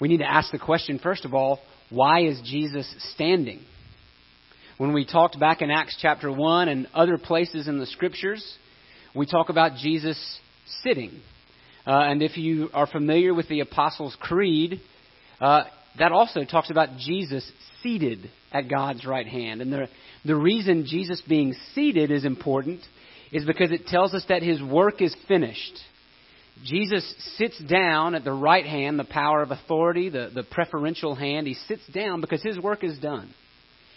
We 0.00 0.06
need 0.06 0.18
to 0.18 0.30
ask 0.30 0.52
the 0.52 0.60
question, 0.60 1.00
first 1.02 1.24
of 1.24 1.34
all, 1.34 1.58
why 1.90 2.20
is 2.20 2.40
Jesus 2.44 2.88
standing? 3.14 3.62
When 4.78 4.92
we 4.92 5.04
talked 5.04 5.40
back 5.40 5.60
in 5.60 5.72
Acts 5.72 5.98
chapter 6.00 6.30
1 6.30 6.68
and 6.68 6.86
other 6.94 7.18
places 7.18 7.66
in 7.66 7.80
the 7.80 7.86
scriptures, 7.86 8.44
we 9.12 9.26
talk 9.26 9.48
about 9.48 9.74
Jesus 9.74 10.38
sitting. 10.84 11.20
Uh, 11.84 11.98
and 11.98 12.22
if 12.22 12.36
you 12.36 12.70
are 12.72 12.86
familiar 12.86 13.34
with 13.34 13.48
the 13.48 13.58
Apostles' 13.58 14.16
Creed, 14.20 14.80
uh, 15.40 15.64
that 15.98 16.12
also 16.12 16.44
talks 16.44 16.70
about 16.70 16.96
Jesus 16.98 17.50
seated 17.82 18.30
at 18.52 18.68
God's 18.68 19.04
right 19.04 19.26
hand. 19.26 19.60
And 19.60 19.72
the, 19.72 19.88
the 20.24 20.36
reason 20.36 20.86
Jesus 20.86 21.22
being 21.28 21.54
seated 21.74 22.10
is 22.10 22.24
important 22.24 22.80
is 23.30 23.44
because 23.44 23.72
it 23.72 23.86
tells 23.86 24.14
us 24.14 24.24
that 24.28 24.42
his 24.42 24.62
work 24.62 25.02
is 25.02 25.14
finished. 25.28 25.78
Jesus 26.64 27.02
sits 27.38 27.58
down 27.64 28.14
at 28.14 28.24
the 28.24 28.32
right 28.32 28.64
hand, 28.64 28.98
the 28.98 29.04
power 29.04 29.42
of 29.42 29.50
authority, 29.50 30.10
the, 30.10 30.30
the 30.34 30.42
preferential 30.42 31.14
hand. 31.14 31.46
He 31.46 31.54
sits 31.54 31.86
down 31.92 32.20
because 32.20 32.42
his 32.42 32.58
work 32.58 32.84
is 32.84 32.98
done. 32.98 33.32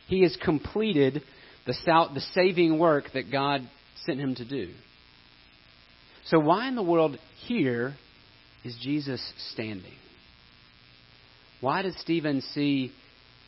He 0.07 0.23
has 0.23 0.37
completed 0.43 1.21
the, 1.65 1.73
the 2.13 2.21
saving 2.33 2.79
work 2.79 3.05
that 3.13 3.31
God 3.31 3.61
sent 4.05 4.19
him 4.19 4.35
to 4.35 4.45
do. 4.45 4.69
So, 6.25 6.39
why 6.39 6.67
in 6.67 6.75
the 6.75 6.83
world 6.83 7.17
here 7.45 7.93
is 8.63 8.75
Jesus 8.81 9.21
standing? 9.51 9.93
Why 11.62 11.81
does 11.81 11.95
Stephen 12.00 12.41
see 12.41 12.91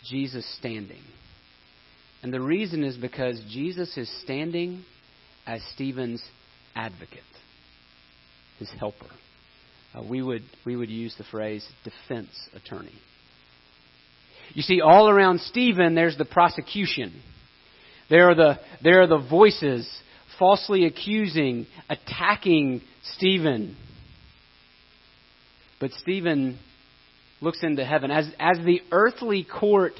Jesus 0.10 0.46
standing? 0.58 1.02
And 2.24 2.34
the 2.34 2.42
reason 2.42 2.84
is 2.84 2.98
because 2.98 3.42
Jesus 3.50 3.96
is 3.98 4.10
standing 4.24 4.84
as 5.46 5.62
Stephen's 5.74 6.24
advocate, 6.76 7.20
his 8.60 8.70
helper. 8.80 9.08
Uh, 9.94 10.04
we, 10.10 10.22
would, 10.22 10.44
we 10.66 10.76
would 10.76 10.90
use 10.90 11.14
the 11.18 11.24
phrase 11.26 11.66
defense 11.84 12.30
attorney. 12.54 12.94
You 14.54 14.62
see, 14.62 14.82
all 14.82 15.10
around 15.10 15.42
Stephen, 15.42 15.96
there's 15.96 16.18
the 16.18 16.26
prosecution. 16.26 17.22
There 18.10 18.30
are 18.30 18.36
the, 18.36 18.60
there 18.84 19.02
are 19.02 19.08
the 19.08 19.26
voices 19.30 19.88
falsely 20.40 20.86
accusing, 20.86 21.68
attacking 21.90 22.82
Stephen. 23.16 23.76
But 25.80 25.92
Stephen 25.92 26.60
looks 27.42 27.60
into 27.64 27.86
heaven. 27.86 28.12
As, 28.12 28.30
as 28.40 28.58
the 28.66 28.82
earthly 28.92 29.44
court 29.44 29.94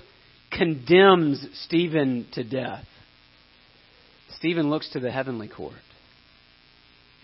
condemns 0.52 1.46
Stephen 1.66 2.28
to 2.34 2.44
death, 2.44 2.86
Stephen 4.38 4.70
looks 4.70 4.90
to 4.92 5.00
the 5.00 5.12
heavenly 5.12 5.48
court 5.48 5.74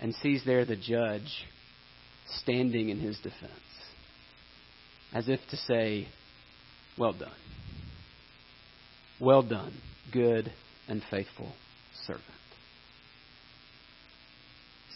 and 0.00 0.14
sees 0.16 0.42
there 0.44 0.64
the 0.64 0.76
judge 0.76 1.44
standing 2.42 2.88
in 2.88 2.98
his 2.98 3.16
defense, 3.18 3.52
as 5.12 5.28
if 5.28 5.40
to 5.50 5.56
say, 5.56 6.08
Well 6.98 7.12
done. 7.12 7.30
Well 9.20 9.42
done, 9.42 9.74
good 10.12 10.52
and 10.88 11.02
faithful 11.10 11.52
servant. 12.06 12.24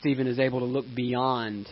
Stephen 0.00 0.26
is 0.26 0.38
able 0.38 0.60
to 0.60 0.66
look 0.66 0.86
beyond 0.94 1.68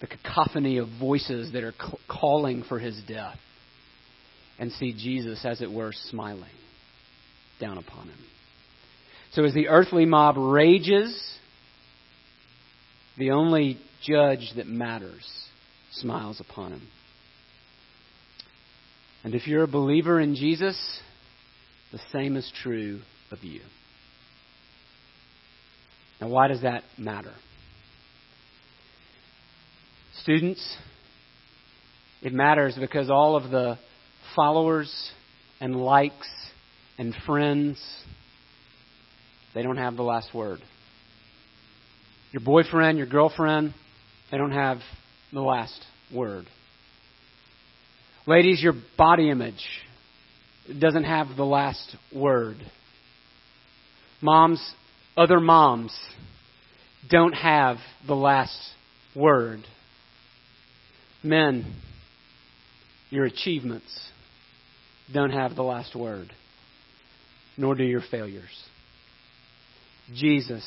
the 0.00 0.06
cacophony 0.06 0.78
of 0.78 0.88
voices 0.98 1.52
that 1.52 1.62
are 1.62 1.74
calling 2.08 2.62
for 2.62 2.78
his 2.78 3.00
death 3.06 3.38
and 4.58 4.72
see 4.72 4.92
Jesus, 4.92 5.44
as 5.44 5.60
it 5.60 5.70
were, 5.70 5.92
smiling 5.92 6.50
down 7.60 7.78
upon 7.78 8.08
him. 8.08 8.18
So 9.32 9.44
as 9.44 9.54
the 9.54 9.68
earthly 9.68 10.06
mob 10.06 10.36
rages, 10.36 11.38
the 13.18 13.30
only 13.30 13.78
judge 14.02 14.52
that 14.56 14.66
matters 14.66 15.26
smiles 15.92 16.40
upon 16.40 16.72
him. 16.72 16.88
And 19.22 19.34
if 19.34 19.46
you're 19.46 19.64
a 19.64 19.68
believer 19.68 20.18
in 20.18 20.34
Jesus, 20.34 21.00
the 21.92 22.00
same 22.12 22.36
is 22.36 22.50
true 22.62 23.00
of 23.30 23.44
you. 23.44 23.60
Now, 26.20 26.28
why 26.28 26.48
does 26.48 26.62
that 26.62 26.84
matter? 26.98 27.34
Students, 30.22 30.76
it 32.20 32.32
matters 32.32 32.76
because 32.78 33.08
all 33.08 33.36
of 33.36 33.50
the 33.50 33.78
followers 34.36 34.92
and 35.60 35.74
likes 35.74 36.28
and 36.98 37.14
friends, 37.24 37.82
they 39.54 39.62
don't 39.62 39.78
have 39.78 39.96
the 39.96 40.02
last 40.02 40.34
word. 40.34 40.60
Your 42.32 42.42
boyfriend, 42.42 42.98
your 42.98 43.06
girlfriend, 43.06 43.74
they 44.30 44.36
don't 44.36 44.52
have 44.52 44.78
the 45.32 45.40
last 45.40 45.80
word. 46.14 46.46
Ladies, 48.26 48.62
your 48.62 48.74
body 48.98 49.30
image 49.30 49.64
doesn't 50.78 51.04
have 51.04 51.28
the 51.36 51.44
last 51.44 51.96
word. 52.14 52.58
Moms, 54.20 54.74
other 55.16 55.40
moms 55.40 55.98
don't 57.08 57.32
have 57.32 57.78
the 58.06 58.14
last 58.14 58.58
word. 59.16 59.64
Men, 61.22 61.74
your 63.10 63.26
achievements 63.26 64.10
don't 65.12 65.32
have 65.32 65.54
the 65.54 65.62
last 65.62 65.94
word, 65.94 66.32
nor 67.56 67.74
do 67.74 67.84
your 67.84 68.02
failures. 68.10 68.64
Jesus 70.14 70.64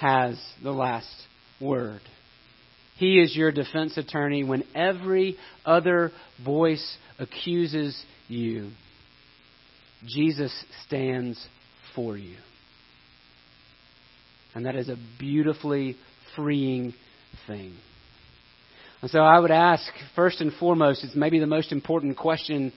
has 0.00 0.38
the 0.62 0.72
last 0.72 1.14
word. 1.60 2.00
He 2.96 3.20
is 3.20 3.34
your 3.36 3.52
defense 3.52 3.96
attorney 3.96 4.42
when 4.42 4.64
every 4.74 5.36
other 5.64 6.10
voice 6.44 6.96
accuses 7.18 7.96
you. 8.26 8.70
Jesus 10.04 10.52
stands 10.86 11.44
for 11.94 12.16
you. 12.16 12.36
And 14.54 14.66
that 14.66 14.76
is 14.76 14.88
a 14.88 14.96
beautifully 15.18 15.96
freeing 16.34 16.94
thing. 17.46 17.74
And 19.00 19.10
so 19.10 19.20
I 19.20 19.38
would 19.38 19.50
ask, 19.50 19.84
first 20.16 20.40
and 20.40 20.52
foremost, 20.52 21.04
it's 21.04 21.14
maybe 21.14 21.38
the 21.38 21.46
most 21.46 21.72
important 21.72 22.16
question 22.16 22.72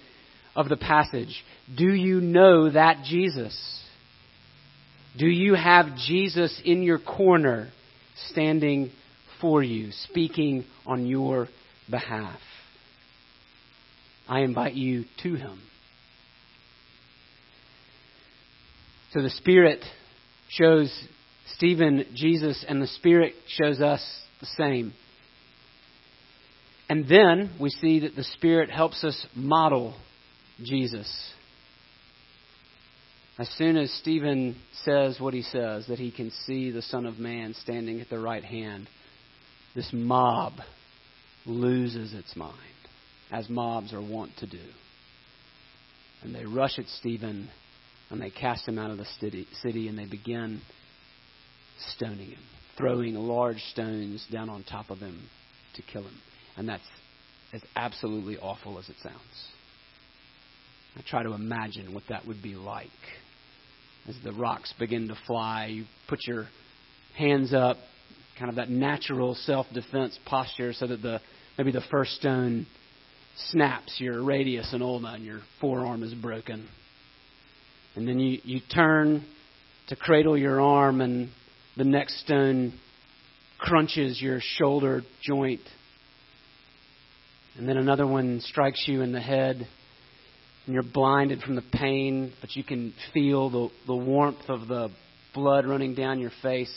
of 0.55 0.69
the 0.69 0.77
passage 0.77 1.43
Do 1.75 1.93
you 1.93 2.21
know 2.21 2.69
that 2.69 3.03
Jesus? 3.05 3.79
Do 5.17 5.27
you 5.27 5.55
have 5.55 5.97
Jesus 6.07 6.61
in 6.63 6.83
your 6.83 6.99
corner 6.99 7.69
standing 8.29 8.91
for 9.41 9.61
you, 9.61 9.91
speaking 9.91 10.65
on 10.85 11.05
your 11.05 11.49
behalf? 11.89 12.39
I 14.27 14.41
invite 14.41 14.75
you 14.75 15.05
to 15.23 15.35
him. 15.35 15.59
So 19.13 19.21
the 19.21 19.29
Spirit 19.31 19.83
shows 20.49 20.89
Stephen 21.55 22.05
Jesus, 22.13 22.63
and 22.67 22.81
the 22.81 22.87
Spirit 22.87 23.33
shows 23.47 23.81
us 23.81 24.01
the 24.39 24.45
same. 24.57 24.93
And 26.91 27.07
then 27.07 27.51
we 27.57 27.69
see 27.69 28.01
that 28.01 28.17
the 28.17 28.25
Spirit 28.25 28.69
helps 28.69 29.05
us 29.05 29.25
model 29.33 29.95
Jesus. 30.61 31.09
As 33.39 33.47
soon 33.51 33.77
as 33.77 33.89
Stephen 34.01 34.57
says 34.83 35.17
what 35.17 35.33
he 35.33 35.41
says, 35.41 35.87
that 35.87 35.99
he 35.99 36.11
can 36.11 36.31
see 36.45 36.69
the 36.69 36.81
Son 36.81 37.05
of 37.05 37.17
Man 37.17 37.53
standing 37.61 38.01
at 38.01 38.09
the 38.09 38.19
right 38.19 38.43
hand, 38.43 38.89
this 39.73 39.89
mob 39.93 40.55
loses 41.45 42.13
its 42.13 42.35
mind, 42.35 42.57
as 43.31 43.47
mobs 43.47 43.93
are 43.93 44.01
wont 44.01 44.31
to 44.39 44.47
do. 44.47 44.59
And 46.23 46.35
they 46.35 46.43
rush 46.43 46.77
at 46.77 46.87
Stephen 46.99 47.49
and 48.09 48.21
they 48.21 48.31
cast 48.31 48.67
him 48.67 48.77
out 48.77 48.91
of 48.91 48.97
the 48.97 49.07
city, 49.21 49.47
city 49.61 49.87
and 49.87 49.97
they 49.97 50.07
begin 50.07 50.59
stoning 51.95 52.31
him, 52.31 52.43
throwing 52.77 53.15
large 53.15 53.63
stones 53.71 54.27
down 54.29 54.49
on 54.49 54.65
top 54.65 54.89
of 54.89 54.97
him 54.97 55.29
to 55.75 55.81
kill 55.83 56.03
him. 56.03 56.17
And 56.61 56.69
that's 56.69 56.83
as 57.53 57.61
absolutely 57.75 58.37
awful 58.37 58.77
as 58.77 58.87
it 58.87 58.95
sounds. 59.01 59.17
I 60.95 61.01
try 61.09 61.23
to 61.23 61.33
imagine 61.33 61.91
what 61.91 62.03
that 62.09 62.27
would 62.27 62.43
be 62.43 62.53
like. 62.53 62.87
As 64.07 64.15
the 64.23 64.31
rocks 64.31 64.71
begin 64.77 65.07
to 65.07 65.17
fly, 65.25 65.71
you 65.71 65.85
put 66.07 66.19
your 66.27 66.45
hands 67.17 67.51
up, 67.51 67.77
kind 68.37 68.47
of 68.47 68.57
that 68.57 68.69
natural 68.69 69.33
self 69.33 69.65
defense 69.73 70.19
posture 70.27 70.71
so 70.71 70.85
that 70.85 71.01
the 71.01 71.19
maybe 71.57 71.71
the 71.71 71.81
first 71.89 72.11
stone 72.11 72.67
snaps 73.47 73.95
your 73.97 74.23
radius 74.23 74.71
and 74.71 74.83
ulna 74.83 75.13
and 75.15 75.25
your 75.25 75.39
forearm 75.59 76.03
is 76.03 76.13
broken. 76.13 76.69
And 77.95 78.07
then 78.07 78.19
you, 78.19 78.37
you 78.43 78.59
turn 78.71 79.25
to 79.87 79.95
cradle 79.95 80.37
your 80.37 80.61
arm, 80.61 81.01
and 81.01 81.29
the 81.75 81.85
next 81.85 82.19
stone 82.19 82.73
crunches 83.57 84.21
your 84.21 84.41
shoulder 84.59 85.01
joint. 85.23 85.61
And 87.57 87.67
then 87.67 87.77
another 87.77 88.07
one 88.07 88.39
strikes 88.41 88.83
you 88.87 89.01
in 89.01 89.11
the 89.11 89.19
head, 89.19 89.67
and 90.65 90.73
you're 90.73 90.83
blinded 90.83 91.41
from 91.41 91.55
the 91.55 91.63
pain, 91.73 92.31
but 92.39 92.55
you 92.55 92.63
can 92.63 92.93
feel 93.13 93.49
the, 93.49 93.69
the 93.87 93.95
warmth 93.95 94.47
of 94.47 94.67
the 94.67 94.89
blood 95.33 95.65
running 95.65 95.95
down 95.95 96.19
your 96.19 96.31
face. 96.41 96.73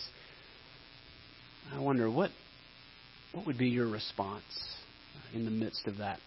I 1.72 1.80
wonder 1.80 2.10
what 2.10 2.30
what 3.32 3.46
would 3.46 3.58
be 3.58 3.68
your 3.68 3.88
response 3.88 4.44
in 5.34 5.44
the 5.44 5.50
midst 5.50 5.86
of 5.86 5.98
that 5.98 6.20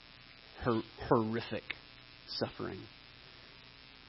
hor- 0.64 0.84
horrific 1.08 1.64
suffering? 2.28 2.80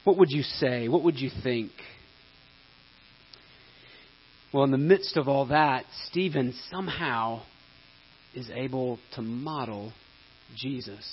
What 0.02 0.18
would 0.18 0.30
you 0.30 0.42
say? 0.42 0.88
What 0.88 1.04
would 1.04 1.18
you 1.18 1.30
think? 1.42 1.70
Well, 4.52 4.64
in 4.64 4.72
the 4.72 4.78
midst 4.78 5.16
of 5.16 5.28
all 5.28 5.46
that, 5.46 5.84
Stephen 6.06 6.54
somehow 6.70 7.42
is 8.34 8.50
able 8.50 8.98
to 9.14 9.22
model 9.22 9.92
Jesus. 10.56 11.04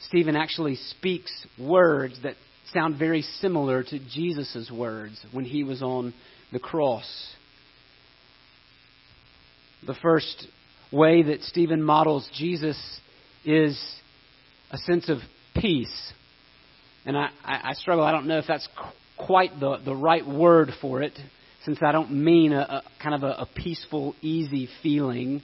Stephen 0.00 0.36
actually 0.36 0.76
speaks 0.76 1.32
words 1.58 2.18
that 2.22 2.34
sound 2.72 2.98
very 2.98 3.22
similar 3.22 3.82
to 3.82 3.98
Jesus' 3.98 4.70
words 4.70 5.24
when 5.32 5.44
he 5.44 5.64
was 5.64 5.82
on 5.82 6.12
the 6.52 6.58
cross. 6.58 7.06
The 9.86 9.94
first 10.02 10.46
way 10.92 11.22
that 11.24 11.42
Stephen 11.42 11.82
models 11.82 12.28
Jesus 12.34 12.76
is 13.44 13.80
a 14.70 14.78
sense 14.78 15.08
of 15.08 15.18
peace 15.54 16.12
and 17.06 17.16
I, 17.16 17.30
I, 17.44 17.72
struggle. 17.74 18.04
I 18.04 18.10
don't 18.10 18.26
know 18.26 18.38
if 18.38 18.46
that's 18.48 18.68
quite 19.16 19.58
the, 19.60 19.78
the 19.84 19.94
right 19.94 20.26
word 20.26 20.70
for 20.80 21.02
it, 21.02 21.16
since 21.64 21.78
I 21.80 21.92
don't 21.92 22.10
mean 22.10 22.52
a, 22.52 22.60
a 22.60 22.82
kind 23.00 23.14
of 23.14 23.22
a, 23.22 23.42
a 23.42 23.46
peaceful, 23.54 24.14
easy 24.20 24.68
feeling. 24.82 25.42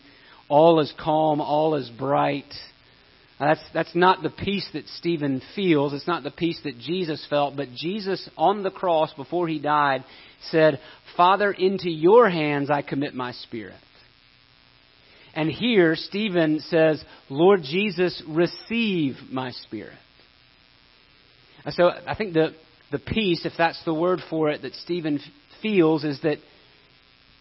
All 0.53 0.81
is 0.81 0.93
calm, 1.03 1.41
all 1.41 1.77
is 1.77 1.89
bright. 1.89 2.53
That's, 3.41 3.63
that's 3.73 3.95
not 3.95 4.23
the 4.23 4.29
peace 4.29 4.69
that 4.75 4.87
Stephen 4.99 5.41
feels. 5.57 5.95
It's 5.95 6.07
not 6.07 6.25
the 6.25 6.31
peace 6.31 6.61
that 6.65 6.79
Jesus 6.79 7.27
felt. 7.31 7.57
But 7.57 7.69
Jesus 7.75 8.29
on 8.37 8.63
the 8.63 8.71
cross 8.71 9.15
before 9.15 9.49
he 9.49 9.59
died 9.59 10.05
said, 10.51 10.79
Father, 11.17 11.53
into 11.53 11.89
your 11.89 12.29
hands 12.29 12.71
I 12.71 12.83
commit 12.83 13.15
my 13.15 13.33
spirit. 13.33 13.81
And 15.33 15.49
here 15.49 15.97
Stephen 15.97 16.61
says, 16.61 17.03
Lord 17.31 17.63
Jesus, 17.63 18.23
receive 18.29 19.15
my 19.31 19.53
spirit. 19.53 19.97
So 21.71 21.93
I 22.07 22.15
think 22.15 22.35
the, 22.35 22.55
the 22.91 22.99
peace, 22.99 23.47
if 23.47 23.55
that's 23.57 23.83
the 23.87 23.95
word 23.95 24.21
for 24.29 24.51
it, 24.51 24.61
that 24.61 24.75
Stephen 24.75 25.19
feels 25.63 26.05
is 26.05 26.21
that 26.21 26.37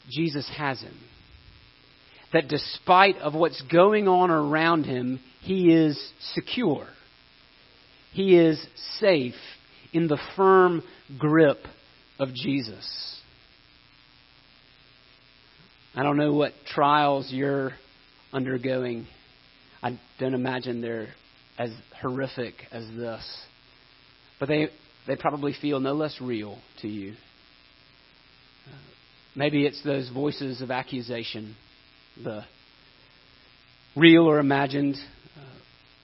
Jesus 0.09 0.49
has 0.55 0.79
him. 0.79 0.95
That 2.33 2.47
despite 2.47 3.17
of 3.17 3.33
what's 3.33 3.61
going 3.63 4.07
on 4.07 4.29
around 4.29 4.85
him, 4.85 5.19
he 5.41 5.71
is 5.71 5.99
secure. 6.33 6.87
He 8.13 8.37
is 8.37 8.63
safe 8.99 9.35
in 9.93 10.07
the 10.07 10.19
firm 10.35 10.83
grip 11.17 11.59
of 12.19 12.33
Jesus. 12.33 13.19
I 15.93 16.03
don't 16.03 16.17
know 16.17 16.33
what 16.33 16.53
trials 16.67 17.27
you're 17.31 17.71
undergoing. 18.31 19.07
I 19.83 19.99
don't 20.19 20.33
imagine 20.33 20.81
they're 20.81 21.09
as 21.57 21.71
horrific 22.01 22.53
as 22.71 22.85
this. 22.95 23.41
But 24.39 24.47
they, 24.47 24.69
they 25.05 25.15
probably 25.15 25.53
feel 25.59 25.79
no 25.79 25.93
less 25.93 26.15
real 26.21 26.59
to 26.81 26.87
you. 26.87 27.13
Maybe 29.35 29.65
it's 29.65 29.83
those 29.83 30.09
voices 30.09 30.61
of 30.61 30.71
accusation, 30.71 31.55
the 32.21 32.43
real 33.95 34.27
or 34.27 34.39
imagined. 34.39 34.95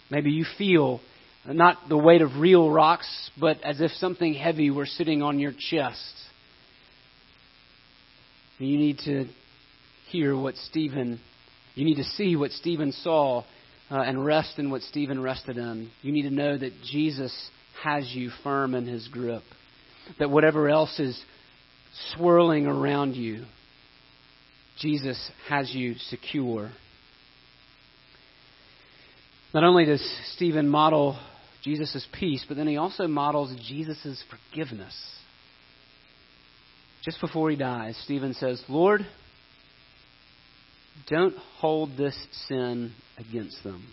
maybe 0.09 0.31
you 0.31 0.45
feel 0.57 0.99
not 1.45 1.77
the 1.87 1.97
weight 1.97 2.21
of 2.21 2.37
real 2.37 2.69
rocks, 2.69 3.31
but 3.39 3.63
as 3.63 3.79
if 3.79 3.91
something 3.91 4.33
heavy 4.33 4.69
were 4.69 4.85
sitting 4.85 5.21
on 5.21 5.39
your 5.39 5.53
chest. 5.57 6.13
You 8.57 8.77
need 8.77 8.99
to 9.05 9.27
hear 10.09 10.35
what 10.35 10.55
Stephen, 10.55 11.19
you 11.75 11.85
need 11.85 11.95
to 11.95 12.03
see 12.03 12.35
what 12.35 12.51
Stephen 12.51 12.91
saw 12.91 13.43
uh, 13.89 14.01
and 14.01 14.25
rest 14.25 14.57
in 14.57 14.71
what 14.71 14.81
Stephen 14.81 15.21
rested 15.21 15.57
in. 15.57 15.89
You 16.01 16.11
need 16.11 16.23
to 16.23 16.31
know 16.31 16.57
that 16.57 16.73
Jesus 16.83 17.33
has 17.83 18.11
you 18.13 18.31
firm 18.43 18.73
in 18.73 18.85
his 18.85 19.07
grip. 19.07 19.43
That 20.19 20.29
whatever 20.29 20.69
else 20.69 20.99
is 20.99 21.19
swirling 22.15 22.65
around 22.65 23.15
you, 23.15 23.45
Jesus 24.79 25.31
has 25.49 25.73
you 25.73 25.95
secure. 25.95 26.71
Not 29.53 29.63
only 29.63 29.85
does 29.85 30.03
Stephen 30.35 30.67
model 30.67 31.17
Jesus' 31.63 32.05
peace, 32.13 32.45
but 32.47 32.57
then 32.57 32.67
he 32.67 32.77
also 32.77 33.07
models 33.07 33.53
Jesus' 33.67 34.23
forgiveness. 34.29 34.95
Just 37.03 37.19
before 37.21 37.49
he 37.49 37.55
dies, 37.55 37.97
Stephen 38.03 38.33
says, 38.33 38.61
Lord, 38.67 39.01
don't 41.09 41.35
hold 41.57 41.95
this 41.97 42.17
sin 42.47 42.93
against 43.17 43.63
them. 43.63 43.87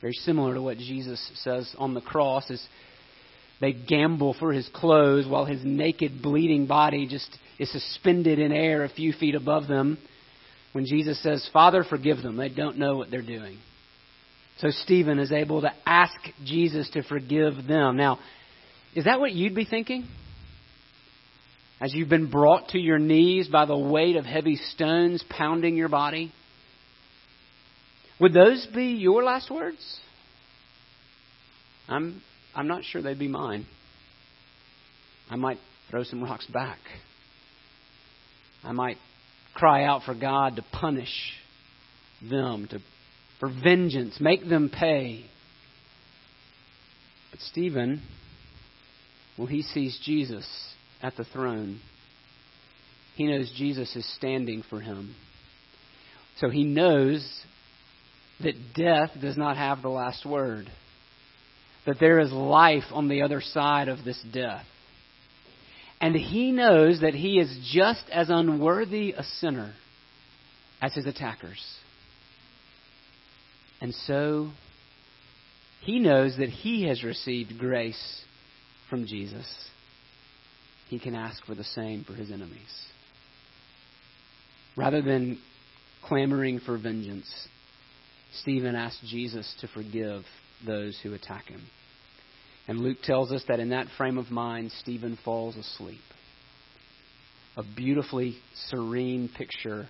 Very 0.00 0.12
similar 0.12 0.54
to 0.54 0.62
what 0.62 0.78
Jesus 0.78 1.30
says 1.36 1.74
on 1.78 1.94
the 1.94 2.00
cross 2.00 2.50
as 2.50 2.62
they 3.60 3.72
gamble 3.72 4.34
for 4.38 4.52
his 4.52 4.68
clothes 4.74 5.26
while 5.26 5.44
his 5.44 5.60
naked, 5.64 6.22
bleeding 6.22 6.66
body 6.66 7.06
just 7.06 7.28
is 7.58 7.70
suspended 7.70 8.38
in 8.38 8.52
air 8.52 8.84
a 8.84 8.88
few 8.88 9.12
feet 9.12 9.34
above 9.34 9.68
them. 9.68 9.98
When 10.72 10.86
Jesus 10.86 11.22
says, 11.22 11.48
Father, 11.52 11.84
forgive 11.84 12.22
them, 12.22 12.36
they 12.36 12.48
don't 12.48 12.78
know 12.78 12.96
what 12.96 13.10
they're 13.10 13.22
doing. 13.22 13.58
So 14.58 14.70
Stephen 14.70 15.18
is 15.18 15.32
able 15.32 15.62
to 15.62 15.72
ask 15.86 16.14
Jesus 16.44 16.88
to 16.90 17.02
forgive 17.02 17.66
them. 17.66 17.96
Now, 17.96 18.18
is 18.94 19.04
that 19.04 19.20
what 19.20 19.32
you'd 19.32 19.54
be 19.54 19.64
thinking? 19.64 20.06
As 21.80 21.92
you've 21.92 22.08
been 22.08 22.30
brought 22.30 22.68
to 22.68 22.78
your 22.78 22.98
knees 22.98 23.48
by 23.48 23.66
the 23.66 23.76
weight 23.76 24.16
of 24.16 24.24
heavy 24.24 24.56
stones 24.56 25.24
pounding 25.28 25.76
your 25.76 25.88
body? 25.88 26.32
Would 28.20 28.32
those 28.32 28.66
be 28.74 28.92
your 28.92 29.24
last 29.24 29.50
words? 29.50 30.00
I'm, 31.88 32.22
I'm 32.54 32.68
not 32.68 32.84
sure 32.84 33.02
they'd 33.02 33.18
be 33.18 33.28
mine. 33.28 33.66
I 35.30 35.36
might 35.36 35.58
throw 35.90 36.04
some 36.04 36.22
rocks 36.22 36.46
back. 36.46 36.78
I 38.62 38.72
might 38.72 38.96
cry 39.54 39.84
out 39.84 40.02
for 40.02 40.14
God 40.14 40.56
to 40.56 40.64
punish 40.72 41.32
them, 42.22 42.66
to 42.70 42.80
for 43.40 43.48
vengeance, 43.62 44.16
make 44.20 44.48
them 44.48 44.70
pay. 44.70 45.24
But 47.30 47.40
Stephen, 47.40 48.02
well, 49.36 49.46
he 49.46 49.62
sees 49.62 49.98
Jesus 50.04 50.46
at 51.02 51.16
the 51.16 51.24
throne. 51.24 51.80
He 53.16 53.26
knows 53.26 53.52
Jesus 53.56 53.94
is 53.96 54.14
standing 54.14 54.62
for 54.70 54.80
him. 54.80 55.14
So 56.38 56.48
he 56.48 56.64
knows 56.64 57.28
that 58.40 58.54
death 58.74 59.10
does 59.20 59.36
not 59.36 59.56
have 59.56 59.82
the 59.82 59.88
last 59.88 60.24
word, 60.24 60.70
that 61.86 62.00
there 62.00 62.20
is 62.20 62.32
life 62.32 62.84
on 62.92 63.08
the 63.08 63.22
other 63.22 63.40
side 63.40 63.88
of 63.88 64.04
this 64.04 64.22
death. 64.32 64.64
And 66.00 66.14
he 66.14 66.52
knows 66.52 67.00
that 67.00 67.14
he 67.14 67.38
is 67.38 67.70
just 67.72 68.04
as 68.12 68.28
unworthy 68.30 69.12
a 69.12 69.22
sinner 69.22 69.74
as 70.80 70.94
his 70.94 71.06
attackers. 71.06 71.62
And 73.80 73.94
so 74.06 74.50
he 75.82 75.98
knows 75.98 76.36
that 76.38 76.48
he 76.48 76.86
has 76.88 77.02
received 77.04 77.58
grace 77.58 78.22
from 78.88 79.06
Jesus. 79.06 79.46
He 80.88 80.98
can 80.98 81.14
ask 81.14 81.44
for 81.44 81.54
the 81.54 81.64
same 81.64 82.04
for 82.04 82.14
his 82.14 82.30
enemies. 82.30 82.86
Rather 84.76 85.02
than 85.02 85.38
clamoring 86.02 86.60
for 86.60 86.76
vengeance, 86.76 87.30
Stephen 88.40 88.74
asks 88.74 89.00
Jesus 89.08 89.54
to 89.60 89.68
forgive 89.68 90.22
those 90.66 90.98
who 91.02 91.14
attack 91.14 91.46
him. 91.46 91.62
And 92.66 92.80
Luke 92.80 92.98
tells 93.02 93.30
us 93.30 93.42
that 93.48 93.60
in 93.60 93.70
that 93.70 93.86
frame 93.98 94.18
of 94.18 94.30
mind, 94.30 94.72
Stephen 94.80 95.18
falls 95.24 95.56
asleep. 95.56 96.00
A 97.56 97.62
beautifully 97.76 98.36
serene 98.70 99.28
picture 99.36 99.86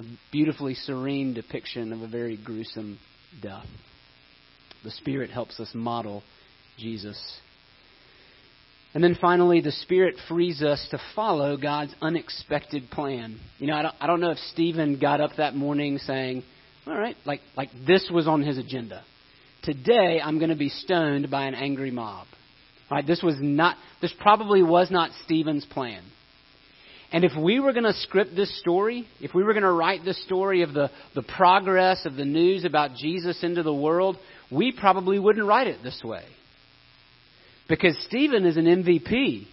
a 0.00 0.02
beautifully 0.32 0.74
serene 0.74 1.34
depiction 1.34 1.92
of 1.92 2.02
a 2.02 2.08
very 2.08 2.36
gruesome 2.36 2.98
death. 3.40 3.66
The 4.82 4.90
Spirit 4.90 5.30
helps 5.30 5.60
us 5.60 5.70
model 5.72 6.22
Jesus. 6.76 7.16
And 8.92 9.02
then 9.02 9.16
finally, 9.20 9.60
the 9.60 9.72
Spirit 9.72 10.16
frees 10.28 10.62
us 10.62 10.86
to 10.90 10.98
follow 11.14 11.56
God's 11.56 11.94
unexpected 12.02 12.90
plan. 12.90 13.38
You 13.58 13.68
know, 13.68 13.74
I 13.74 13.82
don't, 13.82 13.94
I 14.00 14.06
don't 14.06 14.20
know 14.20 14.30
if 14.30 14.38
Stephen 14.52 14.98
got 14.98 15.20
up 15.20 15.32
that 15.36 15.54
morning 15.54 15.98
saying, 15.98 16.42
all 16.86 16.96
right, 16.96 17.16
like, 17.24 17.40
like 17.56 17.70
this 17.86 18.10
was 18.12 18.28
on 18.28 18.42
his 18.42 18.58
agenda. 18.58 19.02
Today, 19.62 20.20
I'm 20.22 20.38
going 20.38 20.50
to 20.50 20.56
be 20.56 20.68
stoned 20.68 21.30
by 21.30 21.46
an 21.46 21.54
angry 21.54 21.90
mob. 21.90 22.26
Right? 22.90 23.06
This 23.06 23.22
was 23.22 23.36
not, 23.40 23.76
this 24.02 24.12
probably 24.20 24.62
was 24.62 24.90
not 24.90 25.10
Stephen's 25.24 25.64
plan. 25.64 26.02
And 27.12 27.24
if 27.24 27.32
we 27.38 27.60
were 27.60 27.72
going 27.72 27.84
to 27.84 27.94
script 27.94 28.34
this 28.34 28.58
story, 28.60 29.06
if 29.20 29.32
we 29.34 29.42
were 29.44 29.52
going 29.52 29.62
to 29.62 29.72
write 29.72 30.04
the 30.04 30.14
story 30.14 30.62
of 30.62 30.74
the, 30.74 30.90
the 31.14 31.22
progress 31.22 32.04
of 32.04 32.16
the 32.16 32.24
news 32.24 32.64
about 32.64 32.96
Jesus 32.96 33.42
into 33.42 33.62
the 33.62 33.72
world, 33.72 34.16
we 34.50 34.72
probably 34.72 35.18
wouldn't 35.18 35.46
write 35.46 35.68
it 35.68 35.78
this 35.82 36.00
way. 36.04 36.24
Because 37.68 37.96
Stephen 38.08 38.44
is 38.44 38.56
an 38.56 38.64
MVP. 38.64 39.46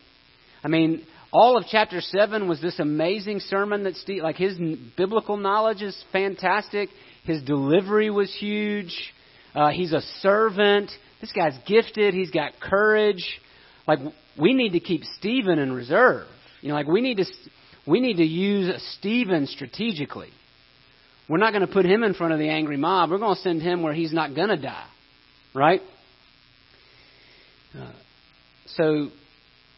I 0.63 0.67
mean, 0.67 1.05
all 1.31 1.57
of 1.57 1.65
chapter 1.69 2.01
7 2.01 2.49
was 2.49 2.61
this 2.61 2.79
amazing 2.79 3.39
sermon 3.39 3.83
that 3.83 3.95
Steve, 3.95 4.23
like 4.23 4.35
his 4.35 4.57
biblical 4.97 5.37
knowledge 5.37 5.81
is 5.81 6.03
fantastic. 6.11 6.89
His 7.23 7.41
delivery 7.43 8.09
was 8.09 8.33
huge. 8.39 8.95
Uh, 9.53 9.69
he's 9.69 9.93
a 9.93 10.01
servant. 10.21 10.91
This 11.19 11.31
guy's 11.31 11.57
gifted. 11.67 12.13
He's 12.13 12.31
got 12.31 12.59
courage. 12.59 13.39
Like, 13.87 13.99
we 14.39 14.53
need 14.53 14.71
to 14.71 14.79
keep 14.79 15.03
Stephen 15.17 15.59
in 15.59 15.71
reserve. 15.71 16.27
You 16.61 16.69
know, 16.69 16.75
like 16.75 16.87
we 16.87 17.01
need 17.01 17.17
to 17.17 17.25
we 17.87 17.99
need 17.99 18.17
to 18.17 18.23
use 18.23 18.81
Stephen 18.99 19.47
strategically. 19.47 20.29
We're 21.27 21.37
not 21.37 21.53
going 21.53 21.65
to 21.65 21.71
put 21.71 21.85
him 21.85 22.03
in 22.03 22.13
front 22.13 22.33
of 22.33 22.39
the 22.39 22.49
angry 22.49 22.77
mob. 22.77 23.09
We're 23.09 23.17
going 23.17 23.35
to 23.35 23.41
send 23.41 23.61
him 23.61 23.83
where 23.83 23.93
he's 23.93 24.13
not 24.13 24.35
going 24.35 24.49
to 24.49 24.57
die. 24.57 24.87
Right? 25.53 25.81
Uh, 27.77 27.91
so, 28.67 29.09